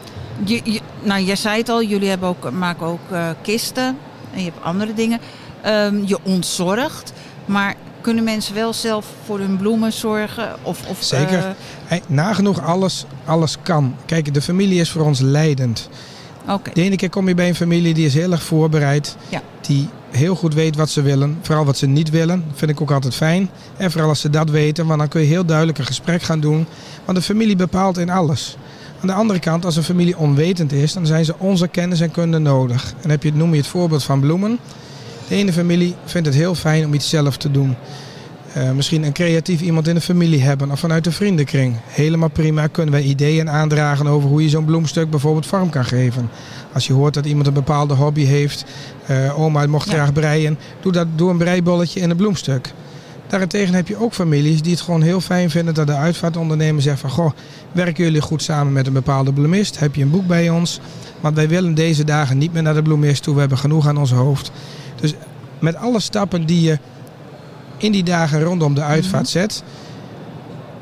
je, 0.44 0.62
je, 0.64 0.80
nou, 1.04 1.24
jij 1.24 1.36
zei 1.36 1.58
het 1.58 1.70
al, 1.70 1.84
jullie 1.84 2.10
hebben 2.10 2.30
ook, 2.30 2.52
maken 2.52 2.86
ook 2.86 3.12
uh, 3.12 3.28
kisten 3.42 3.98
en 4.34 4.40
je 4.40 4.46
hebt 4.46 4.64
andere 4.64 4.94
dingen. 4.94 5.20
Um, 5.66 6.04
je 6.06 6.18
ontzorgt, 6.24 7.14
maar 7.46 7.76
kunnen 8.06 8.24
mensen 8.24 8.56
wel 8.56 8.74
zelf 8.74 9.06
voor 9.26 9.40
hun 9.40 9.58
bloemen 9.58 9.94
zorgen? 9.94 10.56
Of, 10.62 10.88
of, 10.88 11.04
Zeker. 11.04 11.38
Uh... 11.38 11.46
Hey, 11.86 12.02
nagenoeg 12.08 12.62
alles, 12.62 13.06
alles 13.26 13.58
kan. 13.62 13.96
Kijk, 14.06 14.34
de 14.34 14.42
familie 14.42 14.80
is 14.80 14.90
voor 14.92 15.02
ons 15.06 15.20
leidend. 15.20 15.90
Okay. 16.48 16.74
De 16.74 16.82
ene 16.82 16.96
keer 16.96 17.10
kom 17.10 17.28
je 17.28 17.34
bij 17.34 17.48
een 17.48 17.56
familie 17.56 17.94
die 17.94 18.06
is 18.06 18.14
heel 18.14 18.32
erg 18.32 18.44
voorbereid. 18.44 19.16
Ja. 19.30 19.42
Die 19.62 19.90
heel 20.12 20.36
goed 20.36 20.54
weet 20.54 20.76
wat 20.76 20.90
ze 20.90 21.02
willen. 21.02 21.38
Vooral 21.42 21.66
wat 21.66 21.78
ze 21.78 21.88
niet 21.88 22.10
willen. 22.10 22.44
Dat 22.48 22.58
vind 22.58 22.72
ik 22.72 22.82
ook 22.82 22.92
altijd 22.92 23.16
fijn. 23.16 23.50
En 23.78 23.92
vooral 23.92 24.10
als 24.10 24.20
ze 24.20 24.30
dat 24.30 24.50
weten. 24.50 24.86
Want 24.86 25.00
dan 25.00 25.08
kun 25.08 25.22
je 25.22 25.28
heel 25.28 25.46
duidelijk 25.46 25.78
een 25.78 25.86
gesprek 25.86 26.22
gaan 26.22 26.40
doen. 26.40 26.66
Want 27.06 27.18
de 27.18 27.24
familie 27.24 27.56
bepaalt 27.56 27.98
in 27.98 28.10
alles. 28.10 28.58
Aan 29.02 29.08
de 29.08 29.14
andere 29.14 29.40
kant, 29.40 29.66
als 29.66 29.76
een 29.76 29.84
familie 29.84 30.18
onwetend 30.18 30.72
is, 30.72 30.94
dan 30.94 31.06
zijn 31.06 31.26
ze 31.26 31.36
onze 31.38 31.68
kennis 31.68 32.00
en 32.00 32.12
kunde 32.12 32.38
nodig. 32.38 32.94
En 33.02 33.10
heb 33.10 33.24
je, 33.24 33.34
noem 33.34 33.52
je 33.52 33.58
het 33.58 33.68
voorbeeld 33.68 34.04
van 34.04 34.20
bloemen. 34.20 34.60
De 35.28 35.36
ene 35.36 35.54
familie 35.54 35.96
vindt 36.06 36.28
het 36.28 36.36
heel 36.36 36.56
fijn 36.56 36.86
om 36.86 36.94
iets 36.94 37.10
zelf 37.10 37.38
te 37.38 37.52
doen. 37.52 37.76
Uh, 38.58 38.72
misschien 38.72 39.04
een 39.04 39.14
creatief 39.14 39.62
iemand 39.62 39.88
in 39.88 39.96
de 39.96 40.02
familie 40.02 40.42
hebben 40.42 40.72
of 40.72 40.80
vanuit 40.80 41.04
de 41.04 41.12
vriendenkring. 41.12 41.76
Helemaal 41.88 42.30
prima. 42.30 42.68
Kunnen 42.68 42.94
wij 42.94 43.04
ideeën 43.04 43.50
aandragen 43.50 44.08
over 44.08 44.30
hoe 44.30 44.44
je 44.44 44.50
zo'n 44.50 44.66
bloemstuk 44.66 45.10
bijvoorbeeld 45.10 45.46
vorm 45.46 45.70
kan 45.70 45.86
geven. 45.86 46.30
Als 46.74 46.88
je 46.88 46.94
hoort 46.94 47.14
dat 47.14 47.26
iemand 47.26 47.48
een 47.48 47.54
bepaalde 47.54 47.94
hobby 47.94 48.24
heeft. 48.24 48.66
Uh, 49.10 49.40
oma 49.40 49.66
mocht 49.66 49.90
graag 49.90 50.14
breien. 50.14 50.58
Doe, 50.82 50.92
dat, 50.92 51.08
doe 51.16 51.30
een 51.30 51.38
breibolletje 51.38 52.00
in 52.00 52.10
een 52.10 52.18
bloemstuk. 52.18 52.74
Daarentegen 53.28 53.74
heb 53.74 53.88
je 53.88 54.02
ook 54.02 54.14
families 54.14 54.62
die 54.62 54.72
het 54.72 54.82
gewoon 54.82 55.02
heel 55.02 55.22
fijn 55.22 55.50
vinden 55.50 55.74
dat 55.74 55.88
de 55.88 55.96
uitvaartondernemer 55.96 56.82
zegt 56.82 57.00
van... 57.00 57.10
Goh, 57.10 57.32
werken 57.72 58.04
jullie 58.04 58.22
goed 58.22 58.42
samen 58.42 58.74
met 58.74 58.88
een 58.88 58.94
bepaalde 58.94 59.34
bloemist? 59.34 59.80
Heb 59.80 59.96
je 59.96 60.02
een 60.02 60.10
boek 60.10 60.28
bij 60.28 60.50
ons? 60.50 60.80
Want 61.20 61.36
wij 61.36 61.48
willen 61.48 61.74
deze 61.74 62.04
dagen 62.04 62.38
niet 62.38 62.54
meer 62.54 62.62
naar 62.62 62.74
de 62.74 62.82
bloemist 62.82 63.24
toe. 63.24 63.34
We 63.34 63.40
hebben 63.40 63.58
genoeg 63.58 63.88
aan 63.88 63.98
ons 63.98 64.12
hoofd. 64.12 64.52
Dus 65.02 65.14
met 65.60 65.76
alle 65.76 66.00
stappen 66.00 66.46
die 66.46 66.62
je 66.62 66.80
in 67.78 67.92
die 67.92 68.04
dagen 68.04 68.44
rondom 68.44 68.74
de 68.74 68.82
uitvaart 68.82 69.24
mhm. 69.24 69.32
zet, 69.32 69.64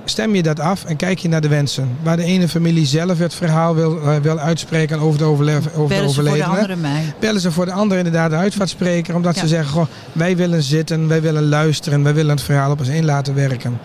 stem 0.06 0.36
je 0.36 0.44
dat 0.44 0.60
af 0.60 0.86
en 0.86 0.96
kijk 0.96 1.20
je 1.20 1.28
naar 1.28 1.42
de 1.42 1.48
wensen. 1.48 1.98
Waar 2.04 2.18
de 2.18 2.24
ene 2.24 2.48
familie 2.48 2.86
zelf 2.86 3.20
het 3.20 3.34
verhaal 3.34 3.76
wil, 3.76 3.98
uh, 3.98 4.16
wil 4.16 4.40
uitspreken 4.40 5.00
over 5.00 5.18
de, 5.20 5.24
overle 5.24 5.60
over 5.76 5.96
de 5.96 6.02
overledene. 6.02 6.08
Bellen 6.08 6.10
ze 6.10 6.22
voor 6.24 6.36
de 6.36 6.44
andere 6.44 6.76
mij. 6.76 7.14
Bellen 7.20 7.42
ze 7.42 7.52
voor 7.52 7.66
de 7.66 7.72
andere 7.72 7.98
inderdaad 7.98 8.30
de 8.30 8.36
uitvaartspreker. 8.36 9.16
Omdat 9.16 9.38
ze 9.38 9.48
zeggen, 9.48 9.74
goh, 9.74 9.88
wij 10.12 10.36
willen 10.36 10.64
zitten, 10.64 11.08
wij 11.08 11.22
willen 11.22 11.50
luisteren, 11.50 12.04
wij 12.04 12.14
willen 12.14 12.36
het 12.36 12.42
verhaal 12.42 12.72
op 12.72 12.80
ons 12.80 12.88
in 12.88 13.06
laten 13.06 13.36
werken. 13.36 13.80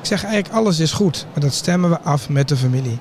Ik 0.00 0.06
zeg 0.10 0.24
eigenlijk, 0.24 0.54
alles 0.54 0.78
is 0.78 0.92
goed. 0.92 1.26
Maar 1.32 1.42
dat 1.42 1.54
stemmen 1.54 1.90
we 1.90 2.00
af 2.00 2.28
met 2.28 2.48
de 2.48 2.56
familie. 2.56 2.98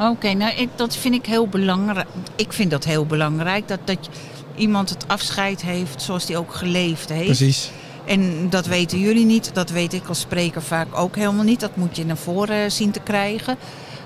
Oké, 0.00 0.32
nou 0.32 0.52
ik, 0.56 0.68
dat 0.74 0.96
vind 0.96 1.14
ik 1.14 1.26
heel 1.26 1.48
belangrijk. 1.48 2.06
Ik 2.36 2.52
vind 2.52 2.70
dat 2.70 2.84
heel 2.84 3.06
belangrijk. 3.06 3.68
Dat, 3.68 3.78
dat 3.84 4.08
iemand 4.56 4.90
het 4.90 5.08
afscheid 5.08 5.62
heeft 5.62 6.02
zoals 6.02 6.26
hij 6.26 6.36
ook 6.36 6.54
geleefd 6.54 7.08
heeft. 7.08 7.24
Precies. 7.24 7.70
En 8.04 8.50
dat 8.50 8.66
weten 8.66 8.98
jullie 8.98 9.24
niet, 9.24 9.50
dat 9.52 9.70
weet 9.70 9.92
ik 9.92 10.08
als 10.08 10.20
spreker 10.20 10.62
vaak 10.62 10.86
ook 10.92 11.16
helemaal 11.16 11.44
niet. 11.44 11.60
Dat 11.60 11.76
moet 11.76 11.96
je 11.96 12.06
naar 12.06 12.16
voren 12.16 12.72
zien 12.72 12.90
te 12.90 13.00
krijgen. 13.00 13.56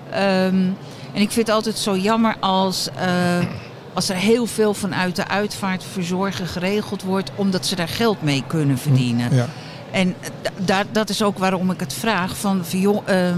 Um, 0.09 0.77
en 1.15 1.21
ik 1.21 1.31
vind 1.31 1.47
het 1.47 1.57
altijd 1.57 1.79
zo 1.79 1.97
jammer 1.97 2.37
als, 2.41 2.89
uh, 2.99 3.47
als 3.93 4.09
er 4.09 4.17
heel 4.17 4.47
veel 4.47 4.75
vanuit 4.75 5.17
de 5.17 5.29
uitvaartverzorger 5.29 6.47
geregeld 6.47 7.03
wordt, 7.03 7.31
omdat 7.35 7.67
ze 7.67 7.77
daar 7.77 7.89
geld 7.89 8.23
mee 8.23 8.45
kunnen 8.47 8.79
verdienen. 8.79 9.35
Ja. 9.35 9.47
En 9.91 10.15
da 10.57 10.85
dat 10.93 11.09
is 11.09 11.23
ook 11.23 11.39
waarom 11.39 11.71
ik 11.71 11.81
het 11.81 11.93
vraag 11.93 12.37
van, 12.37 12.65
van 12.65 12.81
joh, 12.81 13.09
uh, 13.09 13.31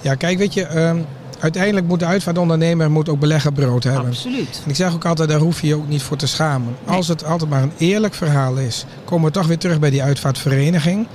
ja, 0.00 0.14
kijk, 0.14 0.38
weet 0.38 0.54
je, 0.54 0.68
uh, 0.74 1.02
uiteindelijk 1.40 1.86
moet 1.86 1.98
de 1.98 2.06
uitvaartondernemer 2.06 2.90
moet 2.90 3.08
ook 3.08 3.18
beleggerbrood 3.18 3.84
hebben. 3.84 4.06
Absoluut. 4.06 4.60
En 4.64 4.70
ik 4.70 4.76
zeg 4.76 4.94
ook 4.94 5.04
altijd, 5.04 5.28
daar 5.28 5.38
hoef 5.38 5.60
je 5.60 5.66
je 5.66 5.74
ook 5.74 5.88
niet 5.88 6.02
voor 6.02 6.16
te 6.16 6.26
schamen. 6.26 6.76
Als 6.84 7.08
het 7.08 7.24
altijd 7.24 7.50
maar 7.50 7.62
een 7.62 7.72
eerlijk 7.78 8.14
verhaal 8.14 8.56
is, 8.56 8.84
komen 9.04 9.26
we 9.26 9.32
toch 9.32 9.46
weer 9.46 9.58
terug 9.58 9.78
bij 9.78 9.90
die 9.90 10.02
uitvaartvereniging. 10.02 11.06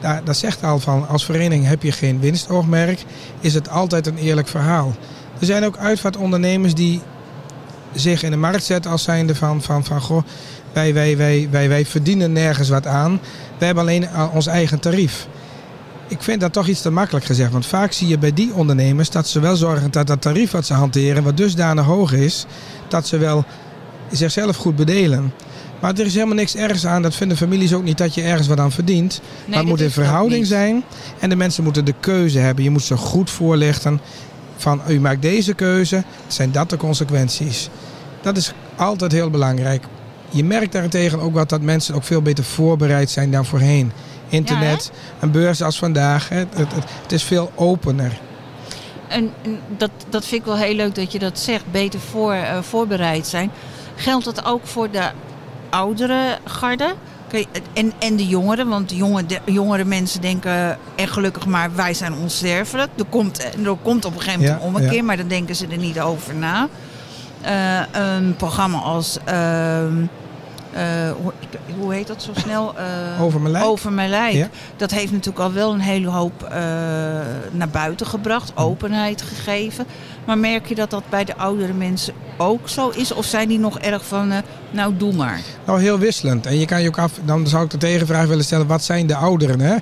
daar, 0.00 0.24
dat 0.24 0.36
zegt 0.36 0.64
al 0.64 0.78
van, 0.78 1.08
als 1.08 1.24
vereniging 1.24 1.66
heb 1.66 1.82
je 1.82 1.92
geen 1.92 2.20
winstoogmerk, 2.20 3.04
is 3.40 3.54
het 3.54 3.68
altijd 3.68 4.06
een 4.06 4.16
eerlijk 4.16 4.48
verhaal. 4.48 4.94
Er 5.38 5.46
zijn 5.46 5.64
ook 5.64 5.76
uitvaartondernemers 5.76 6.74
die 6.74 7.00
zich 7.94 8.22
in 8.22 8.30
de 8.30 8.36
markt 8.36 8.64
zetten 8.64 8.90
als 8.90 9.02
zijnde 9.02 9.34
van, 9.34 9.62
van, 9.62 9.84
van 9.84 10.00
goh, 10.00 10.22
wij, 10.72 10.94
wij, 10.94 11.16
wij, 11.16 11.48
wij, 11.50 11.68
wij 11.68 11.86
verdienen 11.86 12.32
nergens 12.32 12.68
wat 12.68 12.86
aan. 12.86 13.20
We 13.58 13.64
hebben 13.64 13.82
alleen 13.82 14.08
ons 14.32 14.46
eigen 14.46 14.80
tarief. 14.80 15.26
Ik 16.08 16.22
vind 16.22 16.40
dat 16.40 16.52
toch 16.52 16.66
iets 16.66 16.80
te 16.80 16.90
makkelijk 16.90 17.24
gezegd. 17.24 17.52
Want 17.52 17.66
vaak 17.66 17.92
zie 17.92 18.08
je 18.08 18.18
bij 18.18 18.32
die 18.32 18.54
ondernemers 18.54 19.10
dat 19.10 19.28
ze 19.28 19.40
wel 19.40 19.56
zorgen 19.56 19.90
dat 19.90 20.06
dat 20.06 20.20
tarief 20.20 20.50
wat 20.50 20.66
ze 20.66 20.74
hanteren, 20.74 21.22
wat 21.22 21.36
dusdanig 21.36 21.84
hoog 21.84 22.12
is, 22.12 22.46
dat 22.88 23.06
ze 23.06 23.18
wel 23.18 23.44
zichzelf 24.10 24.56
goed 24.56 24.76
bedelen. 24.76 25.32
Maar 25.80 25.94
er 25.94 26.06
is 26.06 26.14
helemaal 26.14 26.34
niks 26.34 26.56
ergens 26.56 26.86
aan. 26.86 27.02
Dat 27.02 27.14
vinden 27.14 27.36
families 27.36 27.74
ook 27.74 27.82
niet 27.82 27.98
dat 27.98 28.14
je 28.14 28.22
ergens 28.22 28.48
wat 28.48 28.58
aan 28.58 28.72
verdient. 28.72 29.20
maar 29.46 29.58
het 29.58 29.66
moet 29.66 29.80
in 29.80 29.90
verhouding 29.90 30.46
zijn. 30.46 30.84
En 31.18 31.28
de 31.28 31.36
mensen 31.36 31.64
moeten 31.64 31.84
de 31.84 31.94
keuze 32.00 32.38
hebben. 32.38 32.64
Je 32.64 32.70
moet 32.70 32.82
ze 32.82 32.96
goed 32.96 33.30
voorlichten. 33.30 34.00
Van 34.56 34.80
u 34.88 35.00
maakt 35.00 35.22
deze 35.22 35.54
keuze. 35.54 36.04
Zijn 36.26 36.52
dat 36.52 36.70
de 36.70 36.76
consequenties? 36.76 37.68
Dat 38.20 38.36
is 38.36 38.52
altijd 38.76 39.12
heel 39.12 39.30
belangrijk. 39.30 39.84
Je 40.30 40.44
merkt 40.44 40.72
daarentegen 40.72 41.20
ook 41.20 41.34
wat 41.34 41.48
dat 41.48 41.60
mensen 41.60 41.94
ook 41.94 42.04
veel 42.04 42.22
beter 42.22 42.44
voorbereid 42.44 43.10
zijn 43.10 43.30
dan 43.30 43.44
voorheen. 43.44 43.92
Internet, 44.32 44.92
een 45.20 45.30
beurs 45.30 45.62
als 45.62 45.78
vandaag. 45.78 46.28
Het, 46.28 46.48
het, 46.54 46.72
het 47.02 47.12
is 47.12 47.22
veel 47.22 47.52
opener. 47.54 48.12
En, 49.08 49.30
dat, 49.76 49.90
dat 50.08 50.24
vind 50.24 50.40
ik 50.40 50.46
wel 50.46 50.56
heel 50.56 50.74
leuk 50.74 50.94
dat 50.94 51.12
je 51.12 51.18
dat 51.18 51.38
zegt. 51.38 51.64
Beter 51.70 52.00
voor, 52.00 52.34
uh, 52.34 52.58
voorbereid 52.60 53.26
zijn. 53.26 53.50
Geldt 53.96 54.24
dat 54.24 54.44
ook 54.44 54.66
voor 54.66 54.90
de 54.90 55.10
oudere 55.70 56.38
garde? 56.44 56.94
En, 57.72 57.92
en 57.98 58.16
de 58.16 58.26
jongeren, 58.26 58.68
want 58.68 58.88
de 58.88 58.96
jonge, 58.96 59.26
de 59.26 59.40
jongere 59.44 59.84
mensen 59.84 60.20
denken, 60.20 60.78
en 60.96 61.08
gelukkig 61.08 61.46
maar, 61.46 61.74
wij 61.74 61.94
zijn 61.94 62.14
onsterfelijk. 62.14 62.88
Er 62.98 63.04
komt, 63.04 63.44
er 63.64 63.76
komt 63.82 64.04
op 64.04 64.14
een 64.14 64.20
gegeven 64.20 64.40
moment 64.40 64.60
een 64.62 64.66
ommekeer, 64.66 65.04
maar 65.04 65.16
dan 65.16 65.28
denken 65.28 65.56
ze 65.56 65.66
er 65.66 65.78
niet 65.78 66.00
over 66.00 66.34
na. 66.34 66.68
Uh, 67.46 67.80
een 67.92 68.36
programma 68.36 68.78
als 68.78 69.18
uh, 69.28 69.84
hoe, 71.22 71.32
hoe, 71.78 71.94
heet 71.94 72.06
dat 72.06 72.22
zo 72.22 72.30
snel? 72.34 72.74
Uh, 73.14 73.22
over 73.22 73.40
mijn 73.40 73.52
lijk. 73.52 73.64
Over 73.64 73.92
mijn 73.92 74.10
lijk. 74.10 74.48
Dat 74.76 74.90
heeft 74.90 75.12
natuurlijk 75.12 75.44
al 75.44 75.52
wel 75.52 75.72
een 75.72 75.80
hele 75.80 76.08
hoop 76.08 76.42
uh, 76.42 76.50
naar 77.50 77.68
buiten 77.72 78.06
gebracht, 78.06 78.52
openheid 78.54 79.22
gegeven. 79.22 79.86
Maar 80.24 80.38
merk 80.38 80.66
je 80.66 80.74
dat 80.74 80.90
dat 80.90 81.02
bij 81.08 81.24
de 81.24 81.36
oudere 81.36 81.72
mensen 81.72 82.14
ook 82.36 82.68
zo 82.68 82.88
is? 82.88 83.12
Of 83.12 83.24
zijn 83.24 83.48
die 83.48 83.58
nog 83.58 83.78
erg 83.78 84.06
van, 84.06 84.32
nou 84.70 84.96
doe 84.96 85.12
maar? 85.12 85.40
Nou, 85.66 85.80
heel 85.80 85.98
wisselend. 85.98 86.46
En 86.46 86.58
je 86.58 86.66
kan 86.66 86.82
je 86.82 86.88
ook 86.88 86.98
af, 86.98 87.12
dan 87.24 87.46
zou 87.46 87.64
ik 87.64 87.70
de 87.70 87.76
tegenvraag 87.76 88.26
willen 88.26 88.44
stellen, 88.44 88.66
wat 88.66 88.84
zijn 88.84 89.06
de 89.06 89.16
ouderen? 89.16 89.60
Hè? 89.60 89.76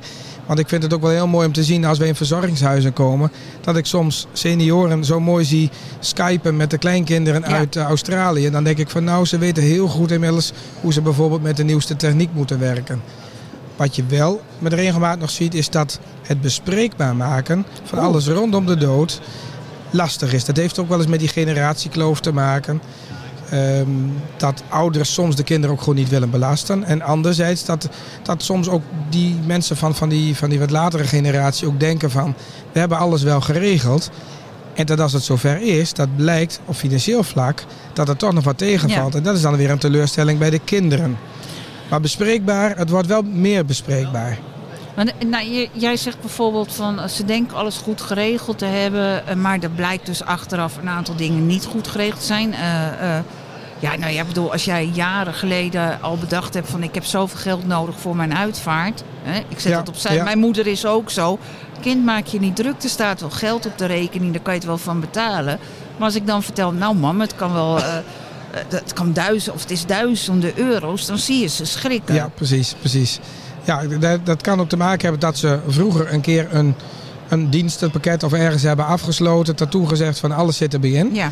Want 0.50 0.62
ik 0.62 0.69
vind 0.69 0.83
het 0.83 0.95
ook 0.95 1.00
wel 1.00 1.11
heel 1.11 1.26
mooi 1.26 1.47
om 1.47 1.52
te 1.52 1.64
zien 1.64 1.85
als 1.85 1.99
we 1.99 2.07
in 2.07 2.14
verzorgingshuizen 2.14 2.92
komen. 2.92 3.30
Dat 3.61 3.76
ik 3.76 3.87
soms 3.87 4.26
senioren 4.33 5.04
zo 5.04 5.21
mooi 5.21 5.45
zie 5.45 5.71
skypen 6.00 6.57
met 6.57 6.71
de 6.71 6.78
kleinkinderen 6.78 7.45
uit 7.45 7.76
uh, 7.76 7.83
Australië. 7.83 8.50
Dan 8.50 8.64
denk 8.64 8.78
ik 8.78 8.88
van 8.88 9.04
nou, 9.04 9.25
ze 9.25 9.38
weten 9.38 9.62
heel 9.62 9.88
goed 9.88 10.11
inmiddels 10.11 10.52
hoe 10.80 10.92
ze 10.92 11.00
bijvoorbeeld 11.00 11.42
met 11.42 11.57
de 11.57 11.64
nieuwste 11.64 11.97
techniek 11.97 12.28
moeten 12.33 12.59
werken. 12.59 13.02
Wat 13.76 13.97
je 13.97 14.04
wel 14.07 14.40
met 14.59 14.73
regelmaat 14.73 15.19
nog 15.19 15.30
ziet 15.30 15.54
is 15.54 15.71
dat 15.71 15.99
het 16.23 16.40
bespreekbaar 16.40 17.16
maken 17.16 17.66
van 17.85 17.99
alles 17.99 18.26
rondom 18.26 18.66
de 18.66 18.76
dood 18.76 19.21
lastig 19.90 20.33
is. 20.33 20.45
Dat 20.45 20.57
heeft 20.57 20.78
ook 20.78 20.88
wel 20.88 20.99
eens 20.99 21.07
met 21.07 21.21
die 21.21 21.28
generatiekloof 21.28 22.21
te 22.21 22.33
maken. 22.33 22.80
Um, 23.52 24.12
dat 24.37 24.62
ouders 24.69 25.12
soms 25.12 25.37
de 25.37 25.42
kinderen 25.42 25.76
ook 25.76 25.80
gewoon 25.80 25.95
niet 25.95 26.09
willen 26.09 26.30
belasten. 26.30 26.85
En 26.85 27.02
anderzijds 27.02 27.64
dat, 27.64 27.88
dat 28.23 28.42
soms 28.42 28.69
ook 28.69 28.83
die 29.09 29.37
mensen 29.47 29.76
van, 29.76 29.95
van, 29.95 30.09
die, 30.09 30.37
van 30.37 30.50
die 30.50 30.59
wat 30.59 30.71
latere 30.71 31.04
generatie 31.04 31.66
ook 31.66 31.80
denken 31.80 32.11
van... 32.11 32.35
we 32.73 32.78
hebben 32.78 32.99
alles 32.99 33.23
wel 33.23 33.40
geregeld. 33.40 34.11
En 34.75 34.87
dat 34.87 35.00
als 35.00 35.12
het 35.12 35.23
zover 35.23 35.61
is, 35.61 35.92
dat 35.95 36.16
blijkt 36.16 36.61
op 36.64 36.75
financieel 36.75 37.23
vlak 37.23 37.64
dat 37.92 38.09
er 38.09 38.16
toch 38.16 38.33
nog 38.33 38.45
wat 38.45 38.59
tegenvalt. 38.59 39.14
En 39.14 39.23
dat 39.23 39.37
is 39.37 39.42
dan 39.42 39.57
weer 39.57 39.71
een 39.71 39.78
teleurstelling 39.78 40.38
bij 40.38 40.50
de 40.50 40.61
kinderen. 40.64 41.19
Maar 41.90 42.00
bespreekbaar, 42.00 42.76
het 42.76 42.90
wordt 42.90 43.07
wel 43.07 43.23
meer 43.23 43.64
bespreekbaar. 43.64 44.38
Nou, 45.26 45.69
jij 45.73 45.97
zegt 45.97 46.21
bijvoorbeeld 46.21 46.73
van 46.73 47.09
ze 47.09 47.25
denken 47.25 47.57
alles 47.57 47.76
goed 47.76 48.00
geregeld 48.00 48.59
te 48.59 48.64
hebben, 48.64 49.26
eh, 49.26 49.35
maar 49.35 49.59
er 49.59 49.71
blijkt 49.71 50.07
dus 50.07 50.25
achteraf 50.25 50.76
een 50.76 50.88
aantal 50.88 51.16
dingen 51.16 51.47
niet 51.47 51.64
goed 51.64 51.88
geregeld 51.88 52.23
zijn. 52.23 52.52
Uh, 52.52 52.59
uh, 53.02 53.19
ja, 53.81 53.97
nou 53.97 54.13
ja, 54.13 54.25
bedoel, 54.25 54.53
als 54.53 54.65
jij 54.65 54.91
jaren 54.93 55.35
geleden 55.35 56.03
al 56.03 56.17
bedacht 56.17 56.55
hebt 56.55 56.69
van 56.69 56.83
ik 56.83 56.95
heb 56.95 57.05
zoveel 57.05 57.39
geld 57.39 57.67
nodig 57.67 58.01
voor 58.01 58.17
mijn 58.17 58.37
uitvaart. 58.37 59.03
Hè, 59.23 59.41
ik 59.49 59.61
zet 59.61 59.73
dat 59.73 59.89
opzij. 59.89 60.23
Mijn 60.23 60.39
moeder 60.39 60.67
is 60.67 60.87
ook 60.87 61.11
zo. 61.11 61.39
Kind, 61.81 62.05
maak 62.05 62.27
je 62.27 62.41
niet 62.41 62.57
druk. 62.57 62.83
Er 62.83 62.89
staat 62.89 63.21
wel 63.21 63.31
geld 63.31 63.67
op 63.67 63.79
de 63.79 63.87
rekening, 63.87 64.33
daar 64.33 64.43
kan 64.43 64.53
je 64.53 64.59
het 64.59 64.69
wel 64.69 64.79
van 64.79 65.01
betalen. 65.01 65.59
Maar 65.97 66.07
als 66.07 66.17
ik 66.17 66.27
dan 66.27 66.43
vertel, 66.43 66.73
nou 66.73 66.95
mam, 66.95 67.21
het 67.21 67.35
kan 67.35 67.53
wel. 67.53 67.79
Uh, 67.79 67.85
het 68.69 68.93
kan 68.93 69.13
duizend 69.13 69.55
of 69.55 69.61
het 69.61 69.71
is 69.71 69.87
duizenden 69.87 70.59
euro's, 70.59 71.07
dan 71.07 71.19
zie 71.19 71.41
je 71.41 71.47
ze 71.49 71.65
schrikken. 71.65 72.15
Ja, 72.15 72.31
precies, 72.35 72.75
precies. 72.81 73.19
Ja, 73.65 73.83
dat, 73.87 74.27
dat 74.27 74.43
kan 74.43 74.61
ook 74.61 74.69
te 74.69 74.77
maken 74.77 75.01
hebben 75.01 75.21
dat 75.21 75.39
ze 75.39 75.59
vroeger 75.67 76.13
een 76.13 76.21
keer 76.21 76.55
een, 76.55 76.75
een 77.29 77.51
dienstenpakket 77.51 78.23
of 78.23 78.33
ergens 78.33 78.63
hebben 78.63 78.87
afgesloten, 78.87 79.57
daartoe 79.57 79.89
gezegd 79.89 80.19
van 80.19 80.33
alles 80.33 80.57
zit 80.57 80.75
erbij 80.75 80.91
in. 80.91 81.15
Ja. 81.15 81.31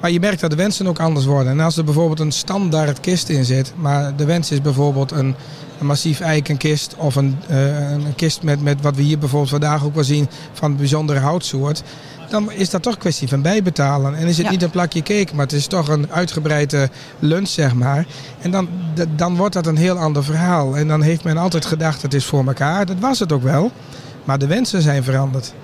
Maar 0.00 0.10
je 0.10 0.20
merkt 0.20 0.40
dat 0.40 0.50
de 0.50 0.56
wensen 0.56 0.86
ook 0.86 1.00
anders 1.00 1.26
worden. 1.26 1.52
En 1.52 1.60
als 1.60 1.76
er 1.76 1.84
bijvoorbeeld 1.84 2.20
een 2.20 2.32
standaard 2.32 3.00
kist 3.00 3.28
in 3.28 3.44
zit, 3.44 3.72
maar 3.76 4.16
de 4.16 4.24
wens 4.24 4.50
is 4.50 4.60
bijvoorbeeld 4.60 5.10
een, 5.10 5.34
een 5.80 5.86
massief 5.86 6.20
eikenkist 6.20 6.94
of 6.96 7.16
een, 7.16 7.36
uh, 7.50 7.90
een 7.90 8.14
kist 8.14 8.42
met, 8.42 8.62
met 8.62 8.80
wat 8.80 8.96
we 8.96 9.02
hier 9.02 9.18
bijvoorbeeld 9.18 9.50
vandaag 9.50 9.84
ook 9.84 9.94
wel 9.94 10.04
zien 10.04 10.28
van 10.52 10.70
een 10.70 10.76
bijzondere 10.76 11.18
houtsoort. 11.18 11.82
Dan 12.28 12.52
is 12.52 12.70
dat 12.70 12.82
toch 12.82 12.92
een 12.92 12.98
kwestie 12.98 13.28
van 13.28 13.42
bijbetalen. 13.42 14.14
En 14.14 14.26
is 14.26 14.38
het 14.38 14.50
niet 14.50 14.62
een 14.62 14.70
plakje 14.70 15.02
cake, 15.02 15.34
maar 15.34 15.44
het 15.44 15.54
is 15.54 15.66
toch 15.66 15.88
een 15.88 16.12
uitgebreide 16.12 16.88
lunch, 17.18 17.48
zeg 17.48 17.74
maar. 17.74 18.06
En 18.40 18.50
dan, 18.50 18.68
dan 19.16 19.36
wordt 19.36 19.54
dat 19.54 19.66
een 19.66 19.76
heel 19.76 19.98
ander 19.98 20.24
verhaal. 20.24 20.76
En 20.76 20.88
dan 20.88 21.02
heeft 21.02 21.24
men 21.24 21.36
altijd 21.36 21.64
gedacht, 21.64 22.02
het 22.02 22.14
is 22.14 22.24
voor 22.24 22.46
elkaar. 22.46 22.86
Dat 22.86 22.98
was 23.00 23.18
het 23.18 23.32
ook 23.32 23.42
wel. 23.42 23.70
Maar 24.24 24.38
de 24.38 24.46
wensen 24.46 24.82
zijn 24.82 25.04
veranderd. 25.04 25.54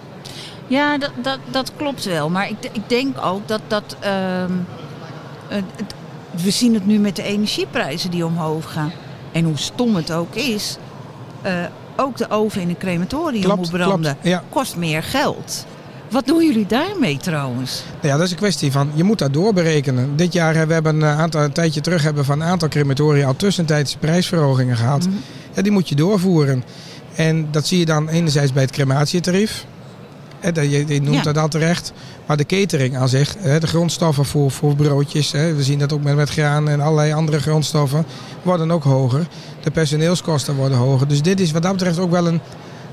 Ja, 0.66 0.98
dat, 0.98 1.10
dat, 1.22 1.38
dat 1.50 1.72
klopt 1.76 2.04
wel. 2.04 2.30
Maar 2.30 2.48
ik, 2.48 2.56
ik 2.72 2.88
denk 2.88 3.24
ook 3.24 3.48
dat 3.48 3.60
dat. 3.66 3.96
Uh, 4.04 4.08
het, 5.48 5.94
we 6.30 6.50
zien 6.50 6.74
het 6.74 6.86
nu 6.86 6.98
met 6.98 7.16
de 7.16 7.22
energieprijzen 7.22 8.10
die 8.10 8.26
omhoog 8.26 8.72
gaan. 8.72 8.92
En 9.32 9.44
hoe 9.44 9.58
stom 9.58 9.96
het 9.96 10.12
ook 10.12 10.34
is. 10.34 10.76
Uh, 11.46 11.52
ook 11.96 12.16
de 12.16 12.30
oven 12.30 12.60
in 12.60 12.68
een 12.68 12.78
crematorium 12.78 13.42
klopt, 13.42 13.58
moet 13.58 13.70
branden. 13.70 14.12
Klopt, 14.12 14.26
ja. 14.26 14.42
Kost 14.48 14.76
meer 14.76 15.02
geld. 15.02 15.66
Wat 16.10 16.26
doen 16.26 16.44
jullie 16.44 16.66
daarmee 16.66 17.16
trouwens? 17.16 17.82
Ja, 18.00 18.16
dat 18.16 18.26
is 18.26 18.30
een 18.30 18.36
kwestie 18.36 18.72
van, 18.72 18.90
je 18.94 19.04
moet 19.04 19.18
dat 19.18 19.32
doorberekenen. 19.32 20.16
Dit 20.16 20.32
jaar 20.32 20.54
hebben 20.54 20.82
we 20.82 20.88
een, 20.88 21.02
eh, 21.02 21.20
aantal, 21.20 21.42
een 21.42 21.52
tijdje 21.52 21.80
terug 21.80 22.02
hebben 22.02 22.24
van 22.24 22.40
een 22.40 22.48
aantal 22.48 22.68
crematoria 22.68 23.26
al 23.26 23.36
tussentijds 23.36 23.96
prijsverhogingen 23.96 24.76
gehad. 24.76 25.06
Mm 25.06 25.20
ja, 25.54 25.62
die 25.62 25.72
moet 25.72 25.88
je 25.88 25.94
doorvoeren. 25.94 26.64
En 27.14 27.48
dat 27.50 27.66
zie 27.66 27.78
je 27.78 27.84
dan 27.84 28.08
enerzijds 28.08 28.52
bij 28.52 28.62
het 28.62 28.72
crematietarief. 28.72 29.66
Je, 30.42 30.84
je 30.86 31.02
noemt 31.02 31.24
dat 31.24 31.38
al 31.38 31.48
terecht. 31.48 31.92
Maar 32.26 32.36
de 32.36 32.46
catering 32.46 32.96
aan 32.96 33.08
zich, 33.08 33.36
de 33.36 33.66
grondstoffen 33.66 34.24
voor, 34.24 34.50
voor 34.50 34.76
broodjes, 34.76 35.30
we 35.30 35.62
zien 35.62 35.78
dat 35.78 35.92
ook 35.92 36.02
met, 36.02 36.16
met 36.16 36.30
graan 36.30 36.68
en 36.68 36.80
allerlei 36.80 37.12
andere 37.12 37.40
grondstoffen, 37.40 38.04
worden 38.42 38.70
ook 38.70 38.84
hoger. 38.84 39.26
De 39.62 39.70
personeelskosten 39.70 40.54
worden 40.54 40.78
hoger. 40.78 41.08
Dus 41.08 41.22
dit 41.22 41.40
is 41.40 41.52
wat 41.52 41.62
dat 41.62 41.72
betreft 41.72 41.98
ook 41.98 42.10
wel 42.10 42.26
een 42.26 42.40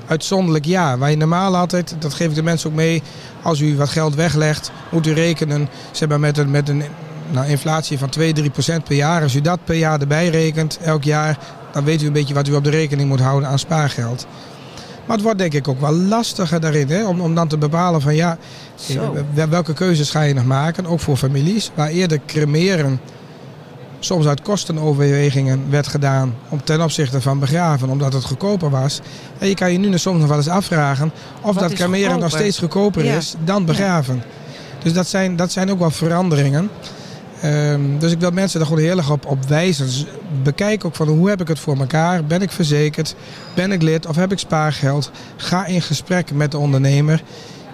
uitzonderlijk 0.06 0.64
jaar. 0.64 0.98
Waar 0.98 1.10
je 1.10 1.16
normaal 1.16 1.56
altijd, 1.56 1.94
dat 1.98 2.14
geef 2.14 2.28
ik 2.28 2.34
de 2.34 2.42
mensen 2.42 2.70
ook 2.70 2.76
mee, 2.76 3.02
als 3.42 3.60
u 3.60 3.76
wat 3.76 3.88
geld 3.88 4.14
weglegt, 4.14 4.70
moet 4.90 5.06
u 5.06 5.12
rekenen 5.12 5.68
zeg 5.92 6.08
maar, 6.08 6.20
met 6.20 6.38
een, 6.38 6.50
met 6.50 6.68
een 6.68 6.82
nou, 7.30 7.46
inflatie 7.46 7.98
van 7.98 8.08
2, 8.08 8.32
3 8.32 8.50
procent 8.50 8.84
per 8.84 8.96
jaar. 8.96 9.22
Als 9.22 9.34
u 9.34 9.40
dat 9.40 9.64
per 9.64 9.74
jaar 9.74 10.00
erbij 10.00 10.28
rekent, 10.28 10.78
elk 10.82 11.04
jaar, 11.04 11.38
dan 11.72 11.84
weet 11.84 12.02
u 12.02 12.06
een 12.06 12.12
beetje 12.12 12.34
wat 12.34 12.48
u 12.48 12.54
op 12.54 12.64
de 12.64 12.70
rekening 12.70 13.08
moet 13.08 13.20
houden 13.20 13.48
aan 13.48 13.58
spaargeld. 13.58 14.26
Maar 15.10 15.18
het 15.18 15.28
wordt 15.28 15.40
denk 15.40 15.54
ik 15.54 15.68
ook 15.68 15.80
wel 15.80 15.92
lastiger 15.92 16.60
daarin. 16.60 16.88
Hè? 16.88 17.06
Om, 17.06 17.20
om 17.20 17.34
dan 17.34 17.48
te 17.48 17.58
bepalen 17.58 18.00
van 18.00 18.14
ja, 18.14 18.38
welke 19.48 19.72
keuzes 19.72 20.10
ga 20.10 20.22
je 20.22 20.34
nog 20.34 20.44
maken. 20.44 20.86
Ook 20.86 21.00
voor 21.00 21.16
families. 21.16 21.70
Waar 21.74 21.88
eerder 21.88 22.20
cremeren 22.26 23.00
soms 24.00 24.26
uit 24.26 24.42
kostenoverwegingen 24.42 25.70
werd 25.70 25.86
gedaan 25.86 26.34
om 26.48 26.64
ten 26.64 26.82
opzichte 26.82 27.20
van 27.20 27.38
begraven, 27.38 27.88
omdat 27.88 28.12
het 28.12 28.24
goedkoper 28.24 28.70
was. 28.70 29.00
En 29.38 29.48
je 29.48 29.54
kan 29.54 29.72
je 29.72 29.78
nu 29.78 29.98
soms 29.98 30.18
nog 30.18 30.28
wel 30.28 30.36
eens 30.36 30.48
afvragen 30.48 31.12
of 31.40 31.56
dat 31.56 31.72
cremeren 31.72 32.18
nog 32.18 32.30
steeds 32.30 32.58
goedkoper 32.58 33.04
is 33.04 33.34
dan 33.44 33.64
begraven. 33.64 34.22
Dus 34.82 34.92
dat 34.92 35.06
zijn, 35.06 35.36
dat 35.36 35.52
zijn 35.52 35.70
ook 35.70 35.78
wel 35.78 35.90
veranderingen. 35.90 36.70
Um, 37.44 37.98
dus 37.98 38.12
ik 38.12 38.20
wil 38.20 38.30
mensen 38.30 38.58
daar 38.58 38.68
gewoon 38.68 38.82
heel 38.82 38.96
erg 38.96 39.10
op, 39.10 39.26
op 39.26 39.44
wijzen. 39.44 39.86
Dus 39.86 40.06
bekijk 40.42 40.84
ook 40.84 40.94
van 40.94 41.08
hoe 41.08 41.28
heb 41.28 41.40
ik 41.40 41.48
het 41.48 41.58
voor 41.58 41.76
elkaar? 41.78 42.24
Ben 42.24 42.42
ik 42.42 42.50
verzekerd? 42.50 43.14
Ben 43.54 43.72
ik 43.72 43.82
lid 43.82 44.06
of 44.06 44.16
heb 44.16 44.32
ik 44.32 44.38
spaargeld? 44.38 45.10
Ga 45.36 45.66
in 45.66 45.82
gesprek 45.82 46.32
met 46.32 46.50
de 46.50 46.58
ondernemer. 46.58 47.22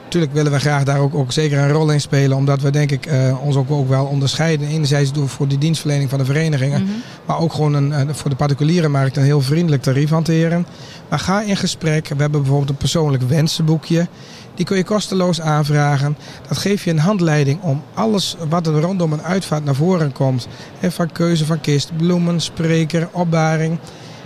Natuurlijk 0.07 0.33
willen 0.33 0.53
we 0.53 0.61
graag 0.61 0.85
daar 0.85 0.99
ook, 0.99 1.15
ook 1.15 1.33
zeker 1.33 1.59
een 1.59 1.73
rol 1.73 1.91
in 1.91 2.01
spelen, 2.01 2.37
omdat 2.37 2.61
we 2.61 2.71
denk 2.71 2.91
ik 2.91 3.07
uh, 3.07 3.45
ons 3.45 3.57
ook, 3.57 3.71
ook 3.71 3.89
wel 3.89 4.05
onderscheiden. 4.05 4.69
Enerzijds 4.69 5.13
door 5.13 5.29
voor 5.29 5.49
de 5.49 5.59
dienstverlening 5.59 6.11
van 6.11 6.19
de 6.19 6.25
verenigingen, 6.25 6.81
mm 6.81 6.87
-hmm. 6.87 7.03
maar 7.27 7.39
ook 7.39 7.53
gewoon 7.53 7.75
een, 7.75 7.91
uh, 7.91 8.15
voor 8.15 8.31
de 8.31 8.37
particuliere 8.37 8.89
markt 8.89 9.17
een 9.17 9.23
heel 9.23 9.41
vriendelijk 9.41 9.83
tarief 9.83 10.11
hanteren. 10.11 10.67
Maar 11.09 11.19
ga 11.19 11.43
in 11.43 11.57
gesprek. 11.57 12.09
We 12.09 12.15
hebben 12.17 12.41
bijvoorbeeld 12.41 12.71
een 12.71 12.77
persoonlijk 12.77 13.23
wensenboekje. 13.23 14.09
Die 14.55 14.65
kun 14.65 14.77
je 14.77 14.85
kosteloos 14.85 15.41
aanvragen. 15.41 16.17
Dat 16.49 16.59
geeft 16.59 16.85
je 16.85 16.91
een 16.91 16.99
handleiding 16.99 17.63
om 17.63 17.83
alles 17.95 18.37
wat 18.49 18.67
er 18.67 18.81
rondom 18.81 19.13
een 19.13 19.23
uitvaart 19.23 19.65
naar 19.65 19.75
voren 19.75 20.13
komt. 20.13 20.49
Van 20.83 21.13
keuze 21.13 21.47
van 21.47 21.61
kist, 21.61 21.97
bloemen, 21.97 22.41
spreker, 22.41 23.09
opbaring. 23.13 23.79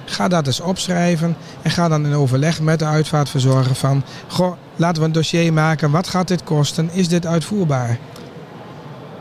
Ga 0.04 0.28
dat 0.28 0.46
eens 0.46 0.60
opschrijven 0.60 1.36
en 1.62 1.70
ga 1.70 1.88
dan 1.88 2.06
in 2.06 2.14
overleg 2.14 2.60
met 2.60 2.78
de 2.78 2.84
uitvaartverzorger 2.84 3.74
van... 3.74 4.02
Goh, 4.28 4.52
laten 4.76 5.00
we 5.00 5.06
een 5.06 5.12
dossier 5.12 5.52
maken. 5.52 5.90
Wat 5.90 6.08
gaat 6.08 6.28
dit 6.28 6.44
kosten? 6.44 6.90
Is 6.92 7.08
dit 7.08 7.26
uitvoerbaar? 7.26 7.98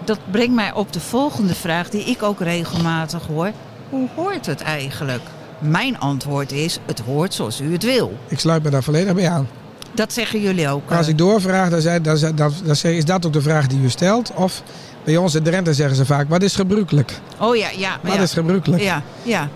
Dat 0.04 0.20
brengt 0.32 0.56
mij 0.56 0.74
op 0.74 0.94
de 0.94 1.00
volgende 1.00 1.56
vraag 1.56 1.90
die 1.90 2.04
ik 2.04 2.24
ook 2.24 2.40
regelmatig 2.40 3.26
hoor. 3.28 3.52
Hoe 3.90 4.08
hoort 4.16 4.46
het 4.46 4.62
eigenlijk? 4.62 5.22
Mijn 5.60 6.00
antwoord 6.00 6.52
is, 6.52 6.80
het 6.86 7.00
hoort 7.00 7.34
zoals 7.34 7.62
u 7.62 7.72
het 7.72 7.84
wil. 7.84 8.18
Ik 8.28 8.40
sluit 8.40 8.64
me 8.64 8.70
daar 8.70 8.84
volledig 8.84 9.14
bij 9.14 9.30
aan. 9.30 9.48
Dat 9.92 10.14
zeggen 10.14 10.42
jullie 10.42 10.70
ook. 10.70 10.92
Als 10.92 11.08
ik 11.08 11.18
doorvraag, 11.18 11.70
dan, 11.70 11.82
zei, 11.82 12.02
dan, 12.02 12.18
dan, 12.36 12.54
dan 12.64 12.76
zeg, 12.76 12.92
is 12.92 13.06
dat 13.06 13.26
ook 13.26 13.34
de 13.34 13.42
vraag 13.42 13.68
die 13.68 13.80
u 13.80 13.90
stelt? 13.90 14.32
Of 14.34 14.64
bij 15.04 15.18
ons 15.18 15.36
in 15.36 15.44
Drenthe 15.44 15.74
zeggen 15.74 15.96
ze 15.96 16.06
vaak, 16.06 16.30
wat 16.30 16.42
is 16.42 16.56
gebruikelijk? 16.56 17.20
Oh 17.38 17.56
ja, 17.56 17.70
ja. 17.78 18.00
Wat 18.02 18.14
ja. 18.14 18.22
is 18.22 18.34
gebruikelijk? 18.34 18.84
Ja, 18.84 19.04
ja. 19.24 19.50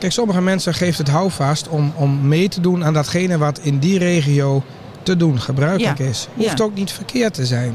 Kijk, 0.00 0.12
sommige 0.12 0.40
mensen 0.42 0.74
geeft 0.74 0.98
het 0.98 1.08
houvast 1.08 1.68
om, 1.68 1.92
om 1.96 2.28
mee 2.28 2.48
te 2.48 2.60
doen 2.60 2.84
aan 2.84 2.92
datgene 2.94 3.38
wat 3.38 3.58
in 3.62 3.78
die 3.78 3.98
regio 3.98 4.62
te 5.02 5.16
doen 5.16 5.40
gebruikelijk 5.40 5.98
Ja. 5.98 6.04
is. 6.04 6.28
Hoeft 6.34 6.58
Ja. 6.58 6.64
ook 6.64 6.74
niet 6.74 6.92
verkeerd 6.92 7.34
te 7.34 7.46
zijn. 7.46 7.74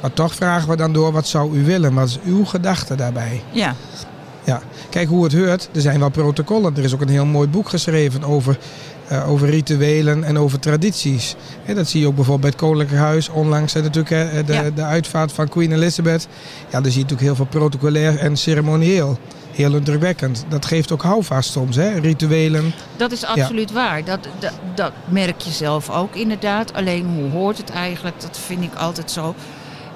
Maar 0.00 0.12
toch 0.12 0.34
vragen 0.34 0.68
we 0.68 0.76
dan 0.76 0.92
door, 0.92 1.12
wat 1.12 1.26
zou 1.26 1.56
u 1.58 1.64
willen? 1.64 1.94
Wat 1.94 2.08
is 2.08 2.18
uw 2.24 2.44
gedachte 2.44 2.94
daarbij? 2.94 3.42
Ja, 3.50 3.74
Ja, 4.44 4.62
kijk 4.90 5.08
hoe 5.08 5.24
het 5.24 5.32
hoort. 5.34 5.68
Er 5.72 5.80
zijn 5.80 5.98
wel 5.98 6.08
protocollen. 6.10 6.76
Er 6.76 6.84
is 6.84 6.94
ook 6.94 7.00
een 7.00 7.08
heel 7.08 7.24
mooi 7.26 7.48
boek 7.48 7.68
geschreven 7.68 8.22
over, 8.24 8.58
eh, 9.08 9.30
over 9.30 9.48
rituelen 9.50 10.24
en 10.24 10.38
over 10.38 10.58
tradities. 10.58 11.34
Hè, 11.62 11.74
dat 11.74 11.88
zie 11.88 12.00
je 12.00 12.06
ook 12.06 12.14
bijvoorbeeld 12.14 12.40
bij 12.40 12.50
het 12.50 12.70
Koninklijk 12.70 13.02
Huis. 13.02 13.28
Onlangs 13.28 13.72
natuurlijk 13.72 14.10
hè, 14.10 14.44
de, 14.44 14.52
Ja. 14.52 14.70
de 14.74 14.82
uitvaart 14.82 15.32
van 15.32 15.48
Queen 15.48 15.72
Elizabeth. 15.72 16.28
Ja, 16.70 16.80
daar 16.80 16.92
zie 16.92 16.92
je 16.92 17.10
natuurlijk 17.10 17.20
heel 17.20 17.34
veel 17.34 17.60
protocolair 17.60 18.18
en 18.18 18.36
ceremonieel. 18.36 19.18
Heel 19.52 19.74
indrukwekkend. 19.74 20.44
Dat 20.48 20.66
geeft 20.66 20.92
ook 20.92 21.02
houvast 21.02 21.50
soms, 21.50 21.76
hè? 21.76 21.98
rituelen. 21.98 22.72
dat 22.96 23.12
is 23.12 23.24
absoluut 23.24 23.72
waar. 23.72 24.04
Dat, 24.04 24.18
dat, 24.38 24.52
dat 24.74 24.92
merk 25.08 25.40
je 25.40 25.50
zelf 25.50 25.90
ook 25.90 26.14
inderdaad. 26.14 26.72
Alleen 26.72 27.06
hoe 27.06 27.30
hoort 27.30 27.56
het 27.58 27.70
eigenlijk? 27.70 28.20
Dat 28.20 28.38
vind 28.46 28.62
ik 28.62 28.74
altijd 28.74 29.10
zo. 29.10 29.34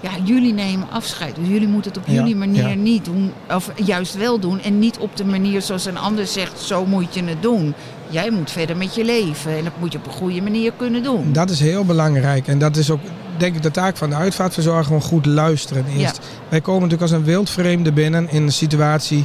Ja, 0.01 0.11
jullie 0.25 0.53
nemen 0.53 0.91
afscheid. 0.91 1.37
Dus 1.37 1.49
jullie 1.49 1.69
moeten 1.69 1.93
het 1.93 2.01
op 2.01 2.07
Ja, 2.07 2.13
jullie 2.13 2.37
manier 2.37 2.69
ja. 2.69 2.75
niet 2.75 3.05
doen. 3.05 3.33
Of 3.51 3.71
juist 3.85 4.17
wel 4.17 4.39
doen. 4.39 4.61
En 4.61 4.79
niet 4.79 4.99
op 4.99 5.17
de 5.17 5.25
manier 5.25 5.63
zoals 5.63 5.85
een 5.85 5.99
ander 5.99 6.27
zegt, 6.27 6.61
zo 6.61 6.87
moet 6.87 7.15
je 7.15 7.25
het 7.25 7.43
doen. 7.43 7.75
Jij 8.09 8.31
moet 8.31 8.51
verder 8.51 8.77
met 8.77 8.95
je 8.95 9.05
leven. 9.05 9.57
En 9.57 9.65
dat 9.65 9.73
moet 9.79 9.93
je 9.93 9.99
op 9.99 10.07
een 10.07 10.13
goede 10.13 10.43
manier 10.43 10.73
kunnen 10.77 11.03
doen. 11.03 11.33
Dat 11.33 11.51
is 11.51 11.61
heel 11.61 11.85
belangrijk. 11.85 12.49
En 12.49 12.59
dat 12.59 12.77
is 12.77 12.91
ook, 12.91 13.01
denk 13.37 13.57
ik, 13.57 13.63
de 13.63 13.71
taak 13.71 13.97
van 13.97 14.11
de 14.11 14.17
uitvaartverzorger. 14.17 14.85
Gewoon 14.85 15.03
goed 15.03 15.27
luisteren 15.27 15.85
eerst. 15.97 16.21
Wij 16.49 16.61
komen 16.61 16.83
natuurlijk 16.83 17.11
als 17.11 17.21
een 17.21 17.25
wildvreemde 17.27 17.93
binnen 17.93 18.31
in 18.31 18.43
een 18.43 18.53
situatie. 18.53 19.25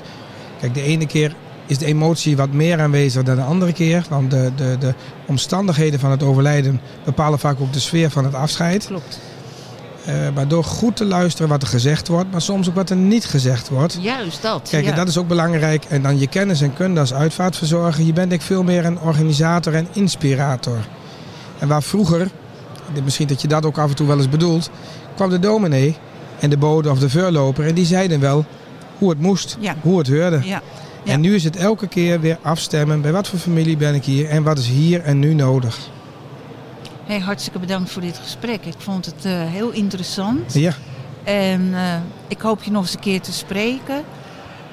Kijk, 0.59 0.73
de 0.73 0.81
ene 0.81 1.05
keer 1.05 1.35
is 1.65 1.77
de 1.77 1.85
emotie 1.85 2.37
wat 2.37 2.51
meer 2.51 2.79
aanwezig 2.79 3.23
dan 3.23 3.35
de 3.35 3.41
andere 3.41 3.73
keer. 3.73 4.05
Want 4.09 4.31
de, 4.31 4.51
de, 4.55 4.75
de 4.79 4.93
omstandigheden 5.25 5.99
van 5.99 6.11
het 6.11 6.23
overlijden 6.23 6.81
bepalen 7.03 7.39
vaak 7.39 7.61
ook 7.61 7.73
de 7.73 7.79
sfeer 7.79 8.09
van 8.09 8.25
het 8.25 8.33
afscheid. 8.33 8.85
Klopt. 8.85 9.19
Eh, 10.05 10.15
maar 10.35 10.47
door 10.47 10.63
goed 10.63 10.95
te 10.95 11.05
luisteren 11.05 11.49
wat 11.49 11.61
er 11.61 11.67
gezegd 11.67 12.07
wordt, 12.07 12.31
maar 12.31 12.41
soms 12.41 12.69
ook 12.69 12.75
wat 12.75 12.89
er 12.89 12.95
niet 12.95 13.25
gezegd 13.25 13.69
wordt. 13.69 13.97
Juist 14.01 14.41
dat. 14.41 14.69
Kijk, 14.69 14.83
ja. 14.83 14.89
en 14.89 14.95
dat 14.95 15.07
is 15.07 15.17
ook 15.17 15.27
belangrijk. 15.27 15.83
En 15.85 16.01
dan 16.01 16.19
je 16.19 16.27
kennis 16.27 16.61
en 16.61 16.73
kunde 16.73 16.99
als 16.99 17.13
uitvaartverzorger. 17.13 18.05
Je 18.05 18.13
bent 18.13 18.29
denk 18.29 18.41
ik 18.41 18.47
veel 18.47 18.63
meer 18.63 18.85
een 18.85 18.99
organisator 18.99 19.73
en 19.73 19.87
inspirator. 19.93 20.77
En 21.59 21.67
waar 21.67 21.83
vroeger, 21.83 22.27
misschien 23.03 23.27
dat 23.27 23.41
je 23.41 23.47
dat 23.47 23.65
ook 23.65 23.77
af 23.77 23.89
en 23.89 23.95
toe 23.95 24.07
wel 24.07 24.17
eens 24.17 24.29
bedoelt, 24.29 24.69
kwam 25.15 25.29
de 25.29 25.39
dominee 25.39 25.97
en 26.39 26.49
de 26.49 26.57
bode 26.57 26.89
of 26.89 26.99
de 26.99 27.09
voorloper 27.09 27.67
en 27.67 27.73
die 27.73 27.85
zeiden 27.85 28.19
wel 28.19 28.45
hoe 28.97 29.09
het 29.09 29.19
moest, 29.19 29.57
Ja. 29.59 29.75
hoe 29.81 29.97
het 29.97 30.07
hoorde. 30.07 30.39
Ja. 30.43 30.61
Ja. 31.03 31.11
En 31.13 31.21
nu 31.21 31.35
is 31.35 31.43
het 31.43 31.55
elke 31.55 31.87
keer 31.87 32.19
weer 32.19 32.37
afstemmen 32.41 33.01
bij 33.01 33.11
wat 33.11 33.27
voor 33.27 33.39
familie 33.39 33.77
ben 33.77 33.95
ik 33.95 34.03
hier 34.05 34.29
en 34.29 34.43
wat 34.43 34.57
is 34.57 34.67
hier 34.67 35.01
en 35.01 35.19
nu 35.19 35.33
nodig. 35.33 35.79
Hey, 37.11 37.19
hartstikke 37.19 37.59
bedankt 37.59 37.91
voor 37.91 38.01
dit 38.01 38.17
gesprek. 38.17 38.65
Ik 38.65 38.73
vond 38.77 39.05
het 39.05 39.25
eh, 39.25 39.31
heel 39.33 39.71
interessant. 39.71 40.53
Ja, 40.53 40.73
En 41.23 41.73
eh, 41.73 41.95
ik 42.27 42.41
hoop 42.41 42.63
je 42.63 42.71
nog 42.71 42.81
eens 42.81 42.93
een 42.93 42.99
keer 42.99 43.21
te 43.21 43.31
spreken. 43.33 44.03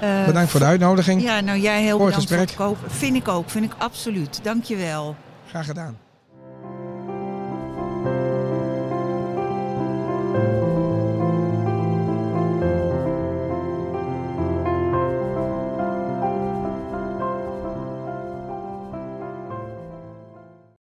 Eh, 0.01 0.25
bedankt 0.25 0.51
voor 0.51 0.61
de 0.61 0.67
uitnodiging. 0.67 1.23
Ja, 1.23 1.41
nou 1.41 1.59
jij 1.59 1.83
heel 1.83 1.99
Mooi 1.99 2.11
bedankt 2.11 2.29
voor 2.29 2.39
het 2.39 2.49
gesprek. 2.49 2.69
kopen. 2.69 2.91
Vind 2.91 3.17
ik 3.17 3.29
ook, 3.29 3.51
vind 3.51 3.65
ik 3.65 3.73
absoluut. 3.79 4.41
Dank 4.43 4.65
je 4.65 4.77
wel. 4.77 5.17
Graag 5.49 5.67
gedaan. 5.67 5.97